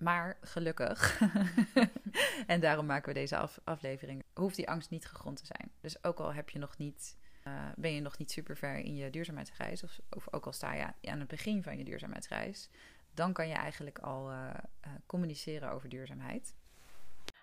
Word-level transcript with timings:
maar 0.00 0.38
gelukkig, 0.40 1.20
en 2.46 2.60
daarom 2.60 2.86
maken 2.86 3.08
we 3.08 3.18
deze 3.18 3.48
aflevering, 3.64 4.24
hoeft 4.34 4.56
die 4.56 4.68
angst 4.68 4.90
niet 4.90 5.06
gegrond 5.06 5.36
te 5.36 5.46
zijn. 5.56 5.70
Dus 5.80 6.04
ook 6.04 6.18
al 6.18 6.34
heb 6.34 6.50
je 6.50 6.58
nog 6.58 6.76
niet, 6.76 7.16
uh, 7.46 7.52
ben 7.76 7.94
je 7.94 8.00
nog 8.00 8.18
niet 8.18 8.30
super 8.30 8.56
ver 8.56 8.76
in 8.76 8.96
je 8.96 9.10
duurzaamheidsreis, 9.10 9.82
of, 9.82 9.98
of, 10.10 10.32
ook 10.32 10.46
al 10.46 10.52
sta 10.52 10.74
je 10.74 11.10
aan 11.10 11.18
het 11.18 11.28
begin 11.28 11.62
van 11.62 11.78
je 11.78 11.84
duurzaamheidsreis, 11.84 12.70
dan 13.14 13.32
kan 13.32 13.48
je 13.48 13.54
eigenlijk 13.54 13.98
al 13.98 14.30
uh, 14.30 14.36
uh, 14.36 14.92
communiceren 15.06 15.70
over 15.70 15.88
duurzaamheid. 15.88 16.54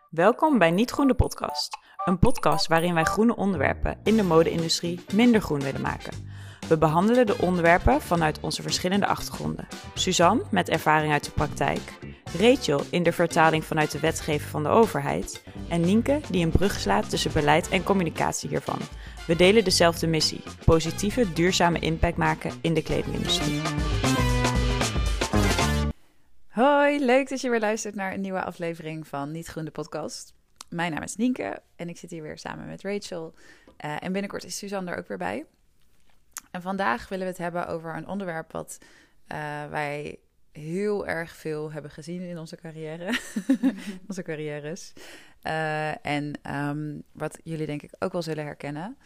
Welkom 0.10 0.58
bij 0.58 0.72
Niet 0.72 0.92
Groen 0.92 1.08
de 1.08 1.14
Podcast. 1.14 1.78
Een 2.06 2.20
podcast 2.20 2.68
waarin 2.68 2.94
wij 2.94 3.04
groene 3.04 3.36
onderwerpen 3.36 4.00
in 4.04 4.16
de 4.16 4.24
mode-industrie 4.24 5.00
minder 5.14 5.42
groen 5.42 5.60
willen 5.60 5.82
maken. 5.82 6.36
We 6.68 6.78
behandelen 6.78 7.26
de 7.26 7.38
onderwerpen 7.38 8.02
vanuit 8.02 8.40
onze 8.40 8.62
verschillende 8.62 9.08
achtergronden. 9.08 9.68
Suzanne 9.94 10.44
met 10.52 10.70
ervaring 10.70 11.14
uit 11.14 11.24
de 11.24 11.32
praktijk, 11.32 12.00
Rachel 12.34 12.82
in 12.90 13.04
de 13.04 13.12
vertaling 13.12 13.66
vanuit 13.66 13.92
de 13.92 14.00
wetgeving 14.00 14.50
van 14.50 14.64
de 14.64 14.70
overheid 14.70 15.44
en 15.70 15.82
Nienke 15.82 16.20
die 16.30 16.46
een 16.46 16.52
brug 16.52 16.80
slaat 16.80 17.10
tussen 17.10 17.34
beleid 17.34 17.70
en 17.70 17.84
communicatie 17.84 18.50
hiervan. 18.50 18.80
We 19.28 19.36
delen 19.36 19.64
dezelfde 19.64 20.08
missie: 20.08 20.44
positieve, 20.66 21.34
duurzame 21.34 21.80
impact 21.80 22.18
maken 22.18 22.52
in 22.62 22.74
de 22.74 22.84
kledingindustrie. 22.84 23.62
Hoi, 26.48 27.06
leuk 27.06 27.30
dat 27.30 27.42
je 27.42 27.50
weer 27.50 27.60
luistert 27.60 27.96
naar 27.96 28.14
een 28.14 28.22
nieuwe 28.22 28.44
aflevering 28.44 29.08
van 29.08 29.32
Niet 29.32 29.48
Groen 29.48 29.66
de 29.66 29.72
podcast. 29.72 30.34
Mijn 30.70 30.92
naam 30.92 31.04
is 31.04 31.16
Nienke 31.16 31.62
en 31.76 31.90
ik 31.90 31.98
zit 31.98 32.10
hier 32.10 32.22
weer 32.22 32.38
samen 32.38 32.68
met 32.68 32.82
Rachel. 32.82 33.34
Uh, 33.86 34.04
en 34.04 34.12
binnenkort 34.12 34.44
is 34.44 34.58
Suzanne 34.58 34.92
er 34.92 34.98
ook 34.98 35.08
weer 35.08 35.18
bij. 35.18 35.46
En 36.52 36.62
vandaag 36.62 37.10
willen 37.10 37.26
we 37.26 37.32
het 37.32 37.42
hebben 37.42 37.68
over 37.68 37.96
een 37.96 38.08
onderwerp 38.08 38.52
wat 38.52 38.78
uh, 39.28 39.66
wij 39.70 40.20
heel 40.58 41.08
erg 41.08 41.36
veel 41.36 41.72
hebben 41.72 41.92
gezien 41.92 42.22
in 42.22 42.38
onze 42.38 42.56
carrière. 42.56 43.20
onze 44.08 44.22
carrières. 44.22 44.94
Uh, 45.44 46.06
en 46.06 46.56
um, 46.56 47.04
wat 47.12 47.40
jullie 47.44 47.66
denk 47.66 47.82
ik 47.82 47.94
ook 48.00 48.12
wel 48.12 48.22
zullen 48.22 48.44
herkennen. 48.44 48.98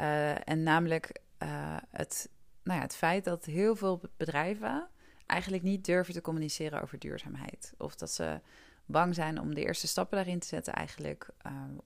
Uh, 0.00 0.48
en 0.48 0.62
namelijk 0.62 1.20
het, 1.90 2.28
nou 2.62 2.78
ja, 2.78 2.84
het 2.84 2.96
feit 2.96 3.24
dat 3.24 3.44
heel 3.44 3.76
veel 3.76 4.00
bedrijven 4.16 4.88
eigenlijk 5.26 5.62
niet 5.62 5.84
durven 5.84 6.14
te 6.14 6.20
communiceren 6.20 6.82
over 6.82 6.98
duurzaamheid. 6.98 7.72
Of 7.78 7.94
dat 7.94 8.10
ze 8.10 8.40
bang 8.86 9.14
zijn 9.14 9.40
om 9.40 9.54
de 9.54 9.64
eerste 9.64 9.86
stappen 9.86 10.16
daarin 10.16 10.38
te 10.38 10.46
zetten 10.46 10.72
eigenlijk. 10.72 11.28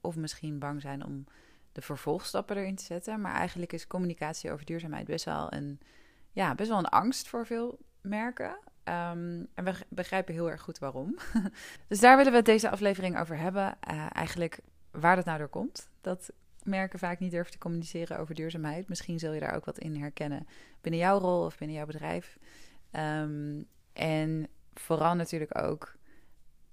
of 0.01 0.15
misschien 0.15 0.59
bang 0.59 0.81
zijn 0.81 1.05
om 1.05 1.25
de 1.71 1.81
vervolgstappen 1.81 2.57
erin 2.57 2.75
te 2.75 2.83
zetten. 2.83 3.21
Maar 3.21 3.33
eigenlijk 3.33 3.73
is 3.73 3.87
communicatie 3.87 4.51
over 4.51 4.65
duurzaamheid 4.65 5.05
best 5.05 5.25
wel 5.25 5.53
een, 5.53 5.79
ja, 6.31 6.55
best 6.55 6.69
wel 6.69 6.77
een 6.77 6.85
angst 6.85 7.27
voor 7.27 7.45
veel 7.45 7.79
merken. 8.01 8.57
Um, 8.87 9.47
en 9.53 9.63
we 9.63 9.73
begrijpen 9.89 10.33
heel 10.33 10.49
erg 10.49 10.61
goed 10.61 10.79
waarom. 10.79 11.17
dus 11.87 11.99
daar 11.99 12.17
willen 12.17 12.33
we 12.33 12.41
deze 12.41 12.69
aflevering 12.69 13.19
over 13.19 13.37
hebben. 13.37 13.77
Uh, 13.91 14.05
eigenlijk 14.11 14.59
waar 14.91 15.15
dat 15.15 15.25
nou 15.25 15.37
door 15.37 15.47
komt. 15.47 15.89
Dat 16.01 16.31
merken 16.63 16.99
vaak 16.99 17.19
niet 17.19 17.31
durven 17.31 17.51
te 17.51 17.57
communiceren 17.57 18.19
over 18.19 18.35
duurzaamheid. 18.35 18.89
Misschien 18.89 19.19
zul 19.19 19.33
je 19.33 19.39
daar 19.39 19.55
ook 19.55 19.65
wat 19.65 19.79
in 19.79 19.95
herkennen 19.95 20.47
binnen 20.81 21.01
jouw 21.01 21.19
rol 21.19 21.45
of 21.45 21.57
binnen 21.57 21.77
jouw 21.77 21.85
bedrijf. 21.85 22.37
Um, 22.91 23.67
en 23.93 24.47
vooral 24.73 25.15
natuurlijk 25.15 25.57
ook, 25.57 25.95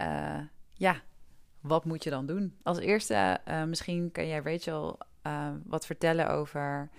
uh, 0.00 0.40
ja, 0.72 1.00
wat 1.60 1.84
moet 1.84 2.04
je 2.04 2.10
dan 2.10 2.26
doen? 2.26 2.58
Als 2.62 2.78
eerste, 2.78 3.40
uh, 3.48 3.64
misschien 3.64 4.12
kan 4.12 4.26
jij 4.26 4.40
Rachel 4.44 4.98
wat 5.64 5.86
vertellen 5.86 6.28
over 6.28 6.90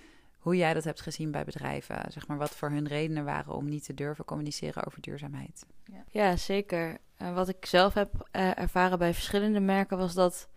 hoe 0.46 0.56
jij 0.56 0.74
dat 0.74 0.84
hebt 0.84 1.02
gezien 1.02 1.32
bij 1.32 1.44
bedrijven. 1.44 2.12
Zeg 2.12 2.28
maar 2.28 2.38
wat 2.38 2.56
voor 2.56 2.70
hun 2.70 2.88
redenen 2.88 3.26
waren 3.26 3.54
om 3.54 3.70
niet 3.70 3.86
te 3.86 3.94
durven 3.94 4.26
communiceren 4.26 4.86
over 4.86 5.02
duurzaamheid. 5.02 5.66
Ja, 5.86 6.04
ja 6.10 6.36
zeker. 6.36 6.98
Uh, 7.22 7.34
wat 7.34 7.50
ik 7.50 7.66
zelf 7.66 7.94
heb 7.94 8.28
ervaren 8.32 9.00
bij 9.00 9.14
verschillende 9.14 9.60
merken 9.60 9.98
was 9.98 10.14
dat 10.14 10.48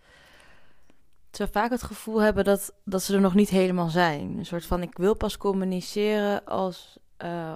ze 1.31 1.47
vaak 1.47 1.69
het 1.69 1.83
gevoel 1.83 2.21
hebben 2.21 2.43
dat, 2.43 2.73
dat 2.83 3.03
ze 3.03 3.13
er 3.13 3.21
nog 3.21 3.33
niet 3.33 3.49
helemaal 3.49 3.89
zijn. 3.89 4.37
Een 4.37 4.45
soort 4.45 4.65
van 4.65 4.81
ik 4.81 4.97
wil 4.97 5.13
pas 5.13 5.37
communiceren 5.37 6.45
als 6.45 6.97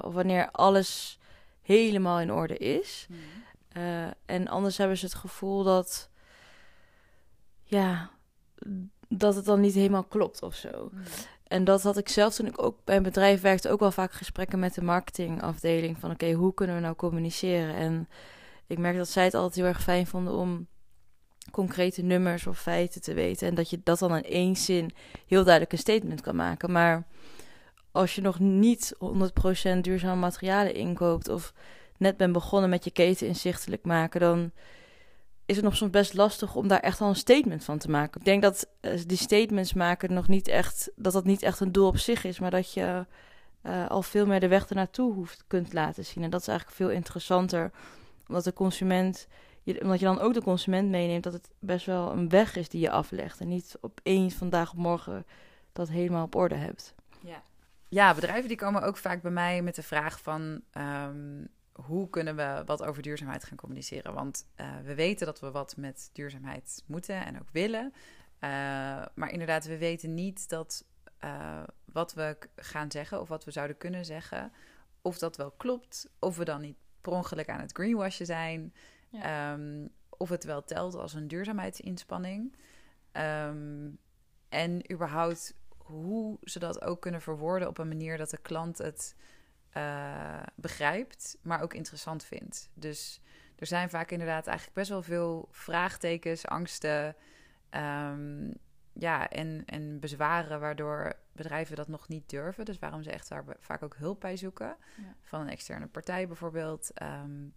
of 0.01 0.13
wanneer 0.13 0.51
alles 0.51 1.19
helemaal 1.61 2.19
in 2.19 2.31
orde 2.31 2.57
is. 2.57 3.07
Mm. 3.09 4.13
en 4.25 4.47
anders 4.47 4.77
hebben 4.77 4.97
ze 4.97 5.05
het 5.05 5.15
gevoel 5.15 5.63
dat 5.63 6.09
ja, 7.63 8.09
dat 9.07 9.35
het 9.35 9.45
dan 9.45 9.59
niet 9.59 9.73
helemaal 9.73 10.03
klopt 10.03 10.41
of 10.41 10.55
zo. 10.55 10.89
Mm. 10.91 11.03
En 11.53 11.63
dat 11.63 11.83
had 11.83 11.97
ik 11.97 12.09
zelf 12.09 12.35
toen 12.35 12.45
ik 12.45 12.61
ook 12.61 12.77
bij 12.83 12.95
een 12.95 13.03
bedrijf 13.03 13.41
werkte, 13.41 13.69
ook 13.69 13.79
wel 13.79 13.91
vaak 13.91 14.11
gesprekken 14.11 14.59
met 14.59 14.73
de 14.73 14.81
marketingafdeling. 14.81 15.97
Van 15.97 16.11
oké, 16.11 16.31
hoe 16.31 16.53
kunnen 16.53 16.75
we 16.75 16.81
nou 16.81 16.95
communiceren? 16.95 17.75
En 17.75 18.09
ik 18.67 18.77
merk 18.77 18.97
dat 18.97 19.09
zij 19.09 19.23
het 19.23 19.33
altijd 19.33 19.55
heel 19.55 19.65
erg 19.65 19.81
fijn 19.81 20.07
vonden 20.07 20.33
om 20.33 20.67
concrete 21.51 22.01
nummers 22.01 22.47
of 22.47 22.59
feiten 22.59 23.01
te 23.01 23.13
weten. 23.13 23.47
En 23.47 23.55
dat 23.55 23.69
je 23.69 23.79
dat 23.83 23.99
dan 23.99 24.15
in 24.15 24.23
één 24.23 24.55
zin 24.55 24.91
heel 25.27 25.43
duidelijk 25.43 25.71
een 25.71 25.77
statement 25.77 26.21
kan 26.21 26.35
maken. 26.35 26.71
Maar 26.71 27.07
als 27.91 28.15
je 28.15 28.21
nog 28.21 28.39
niet 28.39 28.95
100% 29.75 29.77
duurzame 29.81 30.19
materialen 30.19 30.73
inkoopt 30.73 31.29
of 31.29 31.53
net 31.97 32.17
bent 32.17 32.33
begonnen 32.33 32.69
met 32.69 32.83
je 32.83 32.91
keten 32.91 33.27
inzichtelijk 33.27 33.83
maken, 33.83 34.19
dan 34.19 34.51
is 35.45 35.55
het 35.55 35.65
nog 35.65 35.75
soms 35.75 35.91
best 35.91 36.13
lastig 36.13 36.55
om 36.55 36.67
daar 36.67 36.79
echt 36.79 37.01
al 37.01 37.09
een 37.09 37.15
statement 37.15 37.63
van 37.63 37.77
te 37.77 37.89
maken. 37.89 38.19
Ik 38.19 38.25
denk 38.25 38.41
dat 38.41 38.67
uh, 38.81 39.01
die 39.05 39.17
statements 39.17 39.73
maken 39.73 40.13
nog 40.13 40.27
niet 40.27 40.47
echt, 40.47 40.91
dat 40.95 41.13
dat 41.13 41.25
niet 41.25 41.41
echt 41.41 41.59
een 41.59 41.71
doel 41.71 41.87
op 41.87 41.97
zich 41.97 42.23
is, 42.23 42.39
maar 42.39 42.51
dat 42.51 42.73
je 42.73 43.05
uh, 43.63 43.89
al 43.89 44.01
veel 44.01 44.25
meer 44.25 44.39
de 44.39 44.47
weg 44.47 44.67
ernaartoe 44.67 45.13
hoeft 45.13 45.43
kunt 45.47 45.73
laten 45.73 46.05
zien. 46.05 46.23
En 46.23 46.29
dat 46.29 46.41
is 46.41 46.47
eigenlijk 46.47 46.77
veel 46.77 46.89
interessanter, 46.89 47.71
omdat 48.27 48.43
de 48.43 48.53
consument, 48.53 49.27
je, 49.63 49.81
omdat 49.81 49.99
je 49.99 50.05
dan 50.05 50.19
ook 50.19 50.33
de 50.33 50.41
consument 50.41 50.89
meeneemt 50.89 51.23
dat 51.23 51.33
het 51.33 51.49
best 51.59 51.85
wel 51.85 52.11
een 52.11 52.29
weg 52.29 52.55
is 52.55 52.69
die 52.69 52.81
je 52.81 52.89
aflegt 52.89 53.39
en 53.39 53.47
niet 53.47 53.77
opeens 53.81 54.33
vandaag 54.33 54.71
op 54.71 54.77
morgen 54.77 55.25
dat 55.73 55.89
helemaal 55.89 56.25
op 56.25 56.35
orde 56.35 56.55
hebt. 56.55 56.95
Ja. 57.19 57.41
Ja, 57.89 58.13
bedrijven 58.13 58.47
die 58.47 58.57
komen 58.57 58.81
ook 58.81 58.97
vaak 58.97 59.21
bij 59.21 59.31
mij 59.31 59.61
met 59.61 59.75
de 59.75 59.83
vraag 59.83 60.21
van 60.21 60.61
um, 60.77 61.47
hoe 61.73 62.09
kunnen 62.09 62.35
we 62.35 62.63
wat 62.65 62.83
over 62.83 63.01
duurzaamheid 63.01 63.43
gaan 63.43 63.57
communiceren? 63.57 64.13
Want 64.13 64.45
uh, 64.57 64.79
we 64.83 64.95
weten 64.95 65.25
dat 65.25 65.39
we 65.39 65.51
wat 65.51 65.77
met 65.77 66.09
duurzaamheid 66.13 66.83
moeten 66.85 67.25
en 67.25 67.39
ook 67.39 67.49
willen. 67.51 67.93
Uh, 67.93 68.49
maar 69.15 69.31
inderdaad, 69.31 69.65
we 69.65 69.77
weten 69.77 70.13
niet 70.13 70.49
dat 70.49 70.85
uh, 71.23 71.63
wat 71.85 72.13
we 72.13 72.37
gaan 72.55 72.91
zeggen 72.91 73.21
of 73.21 73.27
wat 73.27 73.43
we 73.43 73.51
zouden 73.51 73.77
kunnen 73.77 74.05
zeggen, 74.05 74.51
of 75.01 75.17
dat 75.17 75.37
wel 75.37 75.51
klopt, 75.51 76.09
of 76.19 76.37
we 76.37 76.45
dan 76.45 76.61
niet 76.61 76.77
per 77.01 77.11
ongeluk 77.11 77.49
aan 77.49 77.59
het 77.59 77.71
greenwashen 77.71 78.25
zijn, 78.25 78.73
ja. 79.09 79.53
um, 79.53 79.89
of 80.09 80.29
het 80.29 80.43
wel 80.43 80.63
telt 80.63 80.95
als 80.95 81.13
een 81.13 81.27
duurzaamheidsinspanning. 81.27 82.55
Um, 83.11 83.97
en 84.49 84.91
überhaupt 84.91 85.55
hoe 85.77 86.37
ze 86.41 86.59
dat 86.59 86.81
ook 86.81 87.01
kunnen 87.01 87.21
verwoorden 87.21 87.67
op 87.67 87.77
een 87.77 87.87
manier 87.87 88.17
dat 88.17 88.29
de 88.29 88.37
klant 88.37 88.77
het 88.77 89.15
uh, 89.77 90.43
begrijpt, 90.55 91.37
maar 91.41 91.61
ook 91.61 91.73
interessant 91.73 92.23
vindt. 92.23 92.69
Dus 92.73 93.21
er 93.55 93.65
zijn 93.65 93.89
vaak 93.89 94.11
inderdaad 94.11 94.47
eigenlijk 94.47 94.77
best 94.77 94.89
wel 94.89 95.01
veel 95.01 95.47
vraagtekens, 95.51 96.47
angsten 96.47 97.15
um, 97.71 98.53
ja, 98.93 99.29
en, 99.29 99.63
en 99.65 99.99
bezwaren 99.99 100.59
waardoor 100.59 101.13
bedrijven 101.31 101.75
dat 101.75 101.87
nog 101.87 102.07
niet 102.07 102.29
durven. 102.29 102.65
Dus 102.65 102.79
waarom 102.79 103.03
ze 103.03 103.11
echt 103.11 103.29
daar 103.29 103.43
vaak 103.59 103.83
ook 103.83 103.95
hulp 103.95 104.19
bij 104.19 104.37
zoeken. 104.37 104.75
Ja. 104.97 105.15
Van 105.21 105.41
een 105.41 105.49
externe 105.49 105.87
partij 105.87 106.27
bijvoorbeeld. 106.27 106.91
Um, 107.01 107.53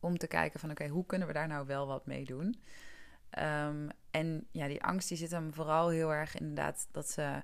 om 0.00 0.18
te 0.18 0.26
kijken 0.26 0.60
van 0.60 0.70
oké, 0.70 0.88
hoe 0.88 1.06
kunnen 1.06 1.28
we 1.28 1.34
daar 1.34 1.48
nou 1.48 1.66
wel 1.66 1.86
wat 1.86 2.06
mee 2.06 2.24
doen? 2.24 2.60
Um, 3.38 3.88
en 4.10 4.46
ja, 4.50 4.66
die 4.66 4.82
angst 4.82 5.08
die 5.08 5.16
zit 5.16 5.30
hem 5.30 5.54
vooral 5.54 5.88
heel 5.88 6.12
erg 6.12 6.38
inderdaad 6.38 6.88
dat 6.90 7.10
ze 7.10 7.42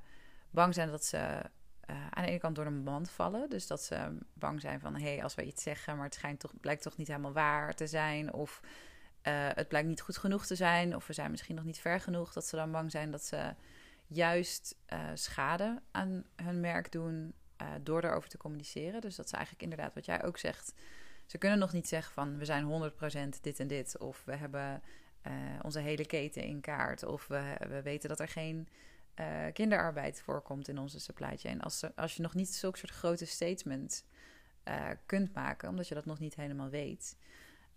bang 0.51 0.75
zijn 0.75 0.91
dat 0.91 1.05
ze 1.05 1.43
uh, 1.91 1.97
aan 2.11 2.23
de 2.23 2.29
ene 2.29 2.39
kant 2.39 2.57
door 2.57 2.65
de 2.65 2.71
mand 2.71 3.11
vallen. 3.11 3.51
Dus 3.51 3.67
dat 3.67 3.83
ze 3.83 4.19
bang 4.35 4.61
zijn 4.61 4.81
van, 4.81 4.95
hé, 4.95 5.15
hey, 5.15 5.23
als 5.23 5.35
wij 5.35 5.45
iets 5.45 5.63
zeggen, 5.63 5.97
maar 5.97 6.05
het 6.05 6.15
schijnt 6.15 6.41
toch, 6.41 6.53
blijkt 6.61 6.83
toch 6.83 6.97
niet 6.97 7.09
helemaal 7.09 7.33
waar 7.33 7.75
te 7.75 7.87
zijn. 7.87 8.33
Of 8.33 8.61
uh, 8.63 9.49
het 9.49 9.69
blijkt 9.69 9.89
niet 9.89 10.01
goed 10.01 10.17
genoeg 10.17 10.47
te 10.47 10.55
zijn. 10.55 10.97
Of 10.97 11.07
we 11.07 11.13
zijn 11.13 11.31
misschien 11.31 11.55
nog 11.55 11.65
niet 11.65 11.79
ver 11.79 12.01
genoeg. 12.01 12.33
Dat 12.33 12.47
ze 12.47 12.57
dan 12.57 12.73
bang 12.73 12.91
zijn 12.91 13.11
dat 13.11 13.25
ze 13.25 13.55
juist 14.07 14.77
uh, 14.93 14.99
schade 15.15 15.83
aan 15.91 16.25
hun 16.37 16.61
merk 16.61 16.93
doen 16.93 17.35
door 17.83 18.05
erover 18.05 18.29
te 18.29 18.37
communiceren. 18.37 19.01
Dus 19.01 19.17
dat 19.17 19.29
ze 19.29 19.35
eigenlijk 19.35 19.65
inderdaad, 19.65 19.95
wat 19.95 20.05
jij 20.05 20.25
ook 20.25 20.39
zegt, 20.39 20.75
ze 21.27 21.39
kunnen 21.39 21.59
nog 21.59 21.73
niet 21.73 21.89
zeggen 21.89 22.13
van, 22.13 22.39
we 22.39 22.45
zijn 22.45 22.93
100% 23.37 23.41
dit 23.41 23.61
en 23.61 23.67
dit. 23.67 23.99
Of 23.99 24.23
we 24.25 24.35
hebben 24.35 24.83
onze 25.63 25.79
hele 25.81 26.07
keten 26.07 26.43
in 26.43 26.61
kaart. 26.61 27.05
Of 27.05 27.27
we, 27.27 27.57
we 27.69 27.83
weten 27.83 28.09
dat 28.09 28.21
er 28.21 28.29
geen 28.29 28.69
uh, 29.21 29.47
kinderarbeid 29.53 30.21
voorkomt 30.21 30.69
in 30.69 30.79
onze 30.79 31.01
supply 31.01 31.37
chain. 31.37 31.61
Als, 31.61 31.97
als 31.97 32.17
je 32.17 32.23
nog 32.23 32.35
niet 32.35 32.55
zulke 32.55 32.79
soort 32.79 32.93
grote 32.93 33.27
statements 33.27 34.05
uh, 34.69 34.89
kunt 35.07 35.35
maken, 35.35 35.69
omdat 35.69 35.89
je 35.89 35.95
dat 35.95 36.05
nog 36.05 36.19
niet 36.19 36.35
helemaal 36.35 36.69
weet. 36.69 37.17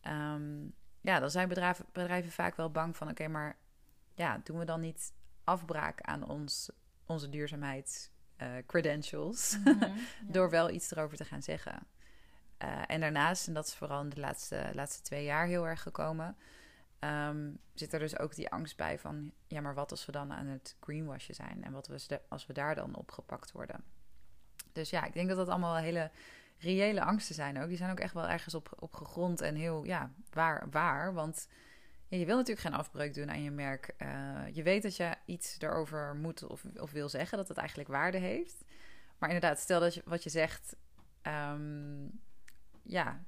Um, 0.08 0.74
ja, 1.02 1.20
dan 1.20 1.32
zijn 1.32 1.48
bedrijven, 1.48 1.86
bedrijven 1.92 2.32
vaak 2.32 2.56
wel 2.56 2.72
bang 2.72 2.98
van: 2.98 3.10
oké, 3.10 3.28
maar 3.28 3.58
ja, 4.14 4.42
doen 4.44 4.60
we 4.60 4.66
dan 4.66 4.80
niet 4.80 5.14
afbraak 5.44 6.02
aan 6.02 6.28
ons, 6.28 6.70
onze 7.06 7.30
duurzaamheidscredentials 7.30 9.54
uh, 9.54 9.66
mm 9.66 9.80
-hmm, 9.80 9.96
door 10.34 10.50
wel 10.50 10.70
iets 10.70 10.92
erover 10.92 11.18
te 11.18 11.26
gaan 11.26 11.42
zeggen? 11.42 11.88
Eh, 12.58 12.82
en 12.88 13.00
daarnaast, 13.00 13.48
en 13.48 13.54
dat 13.54 13.68
is 13.68 13.76
vooral 13.76 14.02
in 14.02 14.10
de 14.10 14.20
laatste, 14.20 14.70
laatste 14.74 15.02
twee 15.02 15.24
jaar 15.24 15.46
heel 15.46 15.68
erg 15.68 15.82
gekomen, 15.82 16.38
ehm, 17.06 17.52
zit 17.74 17.94
er 17.94 18.00
dus 18.00 18.20
ook 18.20 18.36
die 18.36 18.50
angst 18.50 18.78
bij 18.78 19.00
van, 19.00 19.32
ja, 19.48 19.62
maar 19.62 19.74
wat 19.74 19.92
als 19.92 20.06
we 20.06 20.12
dan 20.12 20.34
aan 20.34 20.48
het 20.48 20.76
greenwashen 20.80 21.36
zijn 21.36 21.64
en 21.64 21.72
wat 21.72 21.88
we, 21.88 22.22
als 22.28 22.46
we 22.46 22.54
daar 22.54 22.76
dan 22.76 22.96
opgepakt 22.96 23.52
worden. 23.52 23.84
Dus 24.72 24.90
ja, 24.90 25.06
ik 25.06 25.14
denk 25.14 25.28
dat 25.28 25.38
dat 25.38 25.48
allemaal 25.48 25.76
hele 25.76 26.12
reële 26.58 27.04
angsten 27.04 27.36
zijn 27.36 27.62
ook. 27.62 27.68
Die 27.68 27.78
zijn 27.78 27.92
ook 27.92 28.00
echt 28.00 28.14
wel 28.14 28.28
ergens 28.28 28.54
op, 28.54 28.74
op 28.80 28.94
gegrond 28.94 29.42
en 29.42 29.56
heel 29.56 29.84
ja, 29.84 30.12
waar, 30.30 30.70
waar. 30.70 31.14
Want 31.14 31.48
je 32.08 32.26
wil 32.26 32.36
natuurlijk 32.36 32.68
geen 32.68 32.80
afbreuk 32.80 33.14
doen 33.14 33.30
aan 33.30 33.44
je 33.44 33.52
merk. 33.52 33.96
Uh, 33.98 34.42
je 34.52 34.64
weet 34.64 34.84
dat 34.84 34.96
je 34.96 35.16
iets 35.26 35.58
erover 35.60 36.16
moet 36.16 36.44
of, 36.44 36.64
of 36.76 36.92
wil 36.92 37.10
zeggen, 37.10 37.38
dat 37.38 37.48
het 37.48 37.58
eigenlijk 37.58 37.90
waarde 37.90 38.18
heeft. 38.18 38.64
Maar 39.18 39.30
inderdaad, 39.30 39.60
stel 39.60 39.80
dat 39.80 39.94
je 39.94 40.02
wat 40.06 40.24
je 40.24 40.30
zegt, 40.30 40.76
um, 41.22 42.22
ja, 42.82 43.24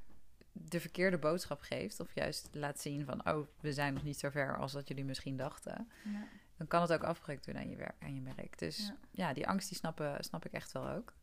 de 0.64 0.80
verkeerde 0.80 1.18
boodschap 1.18 1.62
geeft. 1.62 2.00
Of 2.00 2.14
juist 2.14 2.50
laat 2.52 2.80
zien 2.80 3.06
van, 3.06 3.30
oh, 3.30 3.48
we 3.60 3.74
zijn 3.74 3.94
nog 3.94 4.04
niet 4.04 4.20
zo 4.20 4.30
ver 4.30 4.58
als 4.58 4.72
dat 4.72 4.88
jullie 4.88 5.06
misschien 5.06 5.38
dachten. 5.38 5.90
Ja. 6.04 6.28
Dan 6.58 6.68
kan 6.68 6.82
het 6.82 6.94
ook 6.94 7.04
afbreuk 7.04 7.44
doen 7.44 7.58
aan 7.58 7.70
je, 7.70 7.76
werk, 7.76 7.96
aan 8.00 8.16
je 8.16 8.22
merk. 8.22 8.60
Dus 8.60 8.92
ja, 9.12 9.34
die 9.34 9.48
angst 9.48 9.70
die 9.70 9.78
snappen, 9.78 10.24
snap 10.24 10.46
ik 10.46 10.52
echt 10.52 10.72
wel 10.72 10.90
ook. 10.90 11.14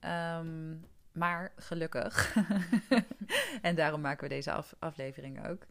Ja. 0.00 0.38
Um, 0.38 0.84
maar 1.12 1.52
gelukkig, 1.56 2.36
en 3.62 3.74
daarom 3.74 4.00
maken 4.00 4.22
we 4.22 4.34
deze 4.34 4.52
af, 4.52 4.74
aflevering 4.78 5.46
ook, 5.46 5.66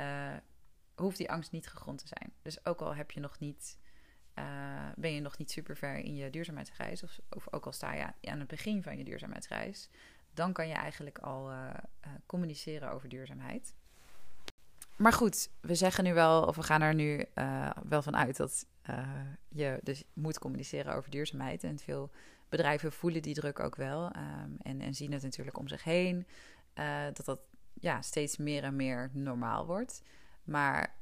uh, 0.00 0.36
hoeft 0.94 1.16
die 1.16 1.30
angst 1.30 1.52
niet 1.52 1.66
gegrond 1.66 1.98
te 1.98 2.06
zijn. 2.18 2.32
Dus 2.42 2.66
ook 2.66 2.80
al 2.80 2.94
heb 2.94 3.10
je 3.10 3.20
nog 3.20 3.38
niet, 3.38 3.78
uh, 4.34 4.88
ben 4.96 5.12
je 5.12 5.20
nog 5.20 5.38
niet 5.38 5.50
super 5.50 5.76
ver 5.76 5.96
in 5.96 6.16
je 6.16 6.30
duurzaamheidsreis, 6.30 7.02
of, 7.02 7.18
of, 7.30 7.52
ook 7.52 7.66
al 7.66 7.72
sta 7.72 7.92
je 7.92 8.30
aan 8.30 8.38
het 8.38 8.48
begin 8.48 8.82
van 8.82 8.98
je 8.98 9.04
duurzaamheidsreis, 9.04 9.88
dan 10.34 10.52
kan 10.52 10.68
je 10.68 10.74
eigenlijk 10.74 11.18
al 11.18 11.50
uh, 11.50 11.70
communiceren 12.26 12.90
over 12.90 13.08
duurzaamheid. 13.08 13.74
Maar 14.96 15.12
goed, 15.12 15.50
we 15.60 15.74
zeggen 15.74 16.04
nu 16.04 16.14
wel, 16.14 16.42
of 16.42 16.56
we 16.56 16.62
gaan 16.62 16.82
er 16.82 16.94
nu 16.94 17.26
wel 17.88 18.02
van 18.02 18.16
uit 18.16 18.36
dat 18.36 18.66
je 19.48 19.80
dus 19.82 20.04
moet 20.12 20.38
communiceren 20.38 20.94
over 20.94 21.10
duurzaamheid. 21.10 21.64
En 21.64 21.78
veel 21.78 22.10
bedrijven 22.48 22.92
voelen 22.92 23.22
die 23.22 23.34
druk 23.34 23.60
ook 23.60 23.76
wel 23.76 24.04
um, 24.04 24.56
en, 24.62 24.80
en, 24.80 24.94
zien 24.94 25.12
het 25.12 25.22
natuurlijk 25.22 25.58
om 25.58 25.68
zich 25.68 25.84
heen. 25.84 26.26
Dat 27.12 27.24
dat 27.24 27.40
ja, 27.74 28.02
steeds 28.02 28.36
meer 28.36 28.62
en 28.62 28.76
meer 28.76 29.10
normaal 29.12 29.66
wordt. 29.66 30.02
Maar 30.44 30.94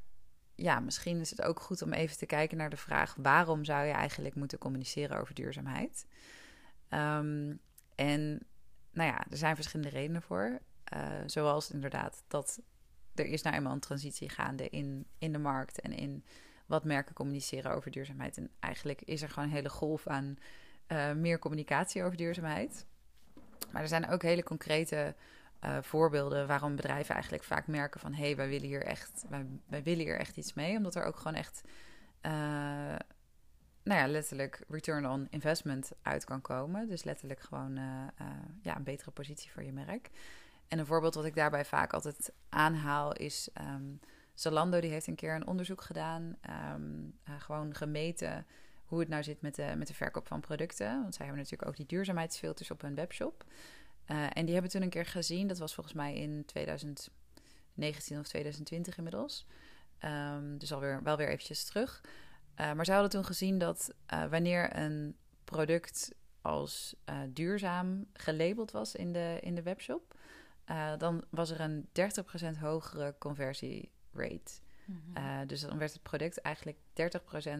ja, 0.55 0.81
misschien 0.81 1.21
is 1.21 1.31
het 1.31 1.43
ook 1.43 1.61
goed 1.61 1.83
om 1.83 1.93
even 1.93 2.17
te 2.17 2.27
kijken 2.27 2.57
naar 2.57 2.71
de 2.71 2.77
vraag: 2.77 3.15
waarom 3.19 3.65
zou 3.65 3.87
je 3.87 3.93
eigenlijk 3.93 4.35
moeten 4.35 4.59
communiceren 4.59 5.19
over 5.19 5.35
duurzaamheid? 5.35 6.07
Um, 6.91 7.61
en 7.95 8.47
nou 8.93 9.11
ja, 9.11 9.25
er 9.31 9.37
zijn 9.37 9.55
verschillende 9.55 9.91
redenen 9.91 10.23
voor. 10.23 10.61
Uh, 10.95 11.03
zoals 11.27 11.71
inderdaad 11.71 12.23
dat 12.29 12.61
er 13.15 13.27
is 13.27 13.43
nou 13.43 13.57
eenmaal 13.57 13.73
een 13.73 13.81
transitie 13.81 14.29
gaande 14.29 14.69
in, 14.69 15.07
in 15.19 15.33
de 15.33 15.39
markt 15.39 15.81
en 15.81 15.93
in 15.93 16.25
wat 16.67 16.85
merken 16.85 17.15
communiceren 17.15 17.73
over 17.73 17.91
duurzaamheid. 17.91 18.37
En 18.37 18.51
eigenlijk 18.61 19.03
is 19.03 19.23
er 19.23 19.29
gewoon 19.29 19.49
een 19.49 19.55
hele 19.55 19.69
golf 19.69 20.07
aan 20.07 20.37
uh, 20.89 21.13
meer 21.13 21.39
communicatie 21.39 22.05
over 22.05 22.17
duurzaamheid. 22.17 22.87
Maar 23.71 23.83
er 23.83 23.89
zijn 23.89 24.09
ook 24.09 24.23
hele 24.23 24.43
concrete 24.43 25.15
uh, 25.65 25.79
voorbeelden 25.81 26.47
waarom 26.47 26.77
bedrijven 26.77 27.15
eigenlijk 27.15 27.45
vaak 27.45 27.67
merken 27.67 28.01
van 28.01 28.13
hé, 28.13 28.25
hey, 28.25 28.37
wij 28.37 28.49
willen 28.49 28.69
hier 28.69 28.83
echt, 28.83 29.25
wij, 29.29 29.47
wij, 29.67 29.83
willen 29.83 30.05
hier 30.05 30.19
echt 30.19 30.37
iets 30.37 30.55
mee. 30.55 30.77
Omdat 30.77 30.95
er 30.95 31.05
ook 31.05 31.17
gewoon 31.17 31.35
echt 31.35 31.63
nou 33.83 34.01
ja, 34.01 34.07
letterlijk 34.07 34.65
return 34.69 35.07
on 35.07 35.27
investment 35.31 35.91
uit 36.03 36.25
kan 36.25 36.41
komen. 36.41 36.89
Dus 36.89 37.05
letterlijk 37.05 37.41
gewoon 37.41 37.75
ja, 38.63 38.77
een 38.77 38.83
betere 38.85 39.11
positie 39.11 39.51
voor 39.51 39.63
je 39.63 39.73
merk. 39.73 40.11
En 40.69 40.79
een 40.79 40.87
voorbeeld 40.87 41.15
wat 41.15 41.25
ik 41.25 41.35
daarbij 41.35 41.65
vaak 41.65 41.93
altijd 41.93 42.33
aanhaal 42.49 43.13
is. 43.13 43.49
Um, 43.61 44.01
Zalando 44.35 44.81
die 44.81 44.91
heeft 44.91 45.07
een 45.07 45.15
keer 45.15 45.35
een 45.35 45.47
onderzoek 45.47 45.81
gedaan, 45.81 46.37
um, 46.75 47.19
gewoon 47.39 47.75
gemeten 47.75 48.47
hoe 48.85 49.01
het 49.01 49.09
nou 49.09 49.23
zit 49.23 49.41
met 49.41 49.55
de, 49.55 49.73
met 49.77 49.87
de 49.87 49.95
verkoop 49.95 50.27
van 50.27 50.41
producten. 50.41 51.03
Want 51.03 51.15
zij 51.15 51.25
hebben 51.25 51.43
natuurlijk 51.43 51.71
ook 51.71 51.77
die 51.77 51.87
duurzaamheidsfilters 51.87 52.71
op 52.71 52.81
hun 52.81 52.95
webshop. 52.95 53.45
En 54.07 54.45
die 54.45 54.53
hebben 54.53 54.71
toen 54.71 54.83
een 54.83 54.89
keer 54.89 55.07
gezien, 55.07 55.47
dat 55.47 55.59
was 55.59 55.75
volgens 55.75 55.95
mij 55.95 56.15
in 56.15 56.45
2019 56.45 58.19
of 58.19 58.27
2020 58.27 58.97
inmiddels. 58.97 59.47
Um, 60.05 60.59
dus 60.59 60.73
alweer 60.73 61.03
wel 61.03 61.17
weer 61.17 61.29
eventjes 61.29 61.65
terug. 61.65 62.01
Uh, 62.61 62.73
maar 62.73 62.85
ze 62.85 62.93
hadden 62.93 63.11
toen 63.11 63.25
gezien 63.25 63.59
dat 63.59 63.95
uh, 64.13 64.25
wanneer 64.25 64.77
een 64.77 65.17
product 65.45 66.15
als 66.43 66.97
duurzaam 67.29 68.07
gelabeld 68.13 68.71
was 68.71 68.95
in 68.95 69.13
de, 69.13 69.39
in 69.41 69.55
de 69.55 69.63
webshop, 69.63 70.15
dan 70.99 71.25
was 71.31 71.51
er 71.51 71.61
een 71.61 71.89
30% 72.57 72.59
hogere 72.61 73.15
conversierate. 73.19 74.61
Uh, 75.19 75.39
dus 75.47 75.61
dan 75.61 75.79
werd 75.79 75.93
het 75.93 76.03
product 76.03 76.41
eigenlijk 76.41 76.79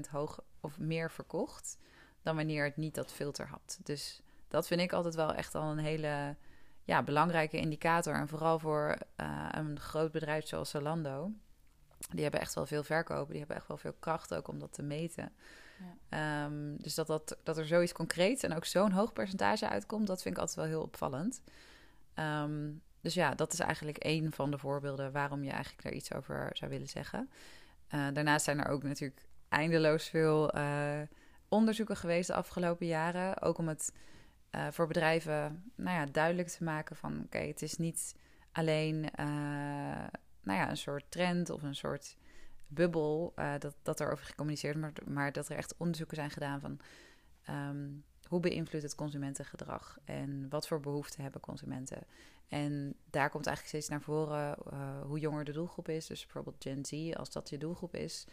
30% 0.07 0.11
hoog 0.11 0.41
of 0.61 0.79
meer 0.79 1.11
verkocht 1.11 1.79
dan 2.23 2.37
wanneer 2.37 2.65
het 2.65 2.77
niet 2.77 2.95
dat 2.95 3.13
filter 3.13 3.47
had. 3.47 3.79
Dus 3.83 4.23
dat 4.49 4.67
vind 4.67 4.81
ik 4.81 4.93
altijd 4.93 5.15
wel 5.15 5.35
echt 5.35 5.55
al 5.55 5.71
een 5.71 5.79
hele 5.79 6.37
ja, 6.85 7.03
belangrijke 7.03 7.57
indicator. 7.57 8.15
En 8.15 8.29
vooral 8.29 8.59
voor 8.59 8.99
een 9.51 9.81
groot 9.81 10.13
bedrijf 10.13 10.47
zoals 10.47 10.71
Zalando. 10.71 11.33
Die 12.11 12.23
hebben 12.23 12.41
echt 12.41 12.55
wel 12.55 12.67
veel 12.67 12.83
verkopen. 12.83 13.31
Die 13.31 13.39
hebben 13.39 13.57
echt 13.57 13.69
wel 13.69 13.77
veel 13.77 13.95
kracht 13.99 14.35
ook 14.35 14.49
om 14.49 14.59
dat 14.59 14.73
te 14.73 14.83
meten. 14.83 15.33
Ja. 16.11 16.45
Um, 16.45 16.77
dus 16.83 16.95
dat, 16.95 17.07
dat, 17.07 17.37
dat 17.43 17.59
er 17.59 17.67
zoiets 17.67 17.93
concreets 17.93 18.43
en 18.43 18.55
ook 18.55 18.65
zo'n 18.65 18.93
hoog 18.93 19.13
percentage 19.13 19.69
uitkomt, 19.69 20.07
dat 20.07 20.23
vind 20.23 20.35
ik 20.35 20.41
altijd 20.41 20.59
wel 20.59 20.69
heel 20.69 20.83
opvallend. 20.83 21.43
Um, 22.15 22.83
dus 23.01 23.15
ja, 23.15 23.35
dat 23.35 23.53
is 23.53 23.59
eigenlijk 23.59 23.99
één 23.99 24.33
van 24.33 24.51
de 24.51 24.59
voorbeelden 24.59 25.13
waarom 25.13 25.45
je 25.45 25.51
eigenlijk 25.51 25.83
daar 25.83 25.93
iets 25.93 26.13
over 26.13 26.51
zou 26.53 26.71
willen 26.71 26.89
zeggen. 26.89 27.31
Uh, 27.95 28.07
daarnaast 28.13 28.45
zijn 28.45 28.61
er 28.61 28.71
ook 28.71 28.83
natuurlijk 28.83 29.27
eindeloos 29.49 30.09
veel 30.09 30.57
uh, 30.57 31.01
onderzoeken 31.49 31.97
geweest 31.97 32.27
de 32.27 32.35
afgelopen 32.35 32.87
jaren. 32.87 33.41
Ook 33.41 33.59
om 33.59 33.69
het 33.69 33.93
uh, 34.51 34.67
voor 34.71 34.87
bedrijven 34.87 35.73
nou 35.77 35.99
ja, 35.99 36.07
duidelijk 36.07 36.49
te 36.49 36.65
maken 36.65 36.97
van 36.97 37.13
oké, 37.13 37.23
okay, 37.25 37.49
het 37.49 37.63
is 37.63 37.77
niet 37.77 38.15
alleen 38.53 39.11
nou 40.43 40.59
ja, 40.59 40.71
een 40.71 40.77
soort 40.77 41.05
trend 41.09 41.51
of 41.51 41.63
een 41.63 41.75
soort 41.75 42.17
bubbel 42.67 43.33
dat, 43.59 43.75
dat 43.83 44.01
er 44.01 44.13
over 44.13 44.25
gecommuniceerd 44.25 44.79
wordt, 44.79 45.05
maar, 45.05 45.15
maar 45.15 45.33
dat 45.33 45.49
er 45.49 45.57
echt 45.57 45.75
onderzoeken 45.77 46.17
zijn 46.17 46.31
gedaan 46.31 46.61
van 46.61 46.79
um, 47.49 48.05
hoe 48.29 48.41
beïnvloedt 48.41 48.85
het 48.85 48.95
consumentengedrag 48.95 49.99
en 50.05 50.49
wat 50.49 50.67
voor 50.67 50.81
behoeften 50.81 51.23
hebben 51.23 51.41
consumenten. 51.41 52.07
En 52.49 52.95
daar 53.11 53.31
komt 53.31 53.47
eigenlijk 53.47 53.77
steeds 53.77 53.89
naar 53.89 54.01
voren 54.01 54.57
uh, 54.73 55.01
hoe 55.03 55.19
jonger 55.19 55.45
de 55.45 55.53
doelgroep 55.53 55.89
is. 55.89 56.07
Dus 56.07 56.23
bijvoorbeeld 56.23 56.57
Gen 56.59 56.85
Z, 56.85 57.13
als 57.17 57.31
dat 57.31 57.49
je 57.49 57.59
doelgroep 57.59 57.95
is, 57.95 58.27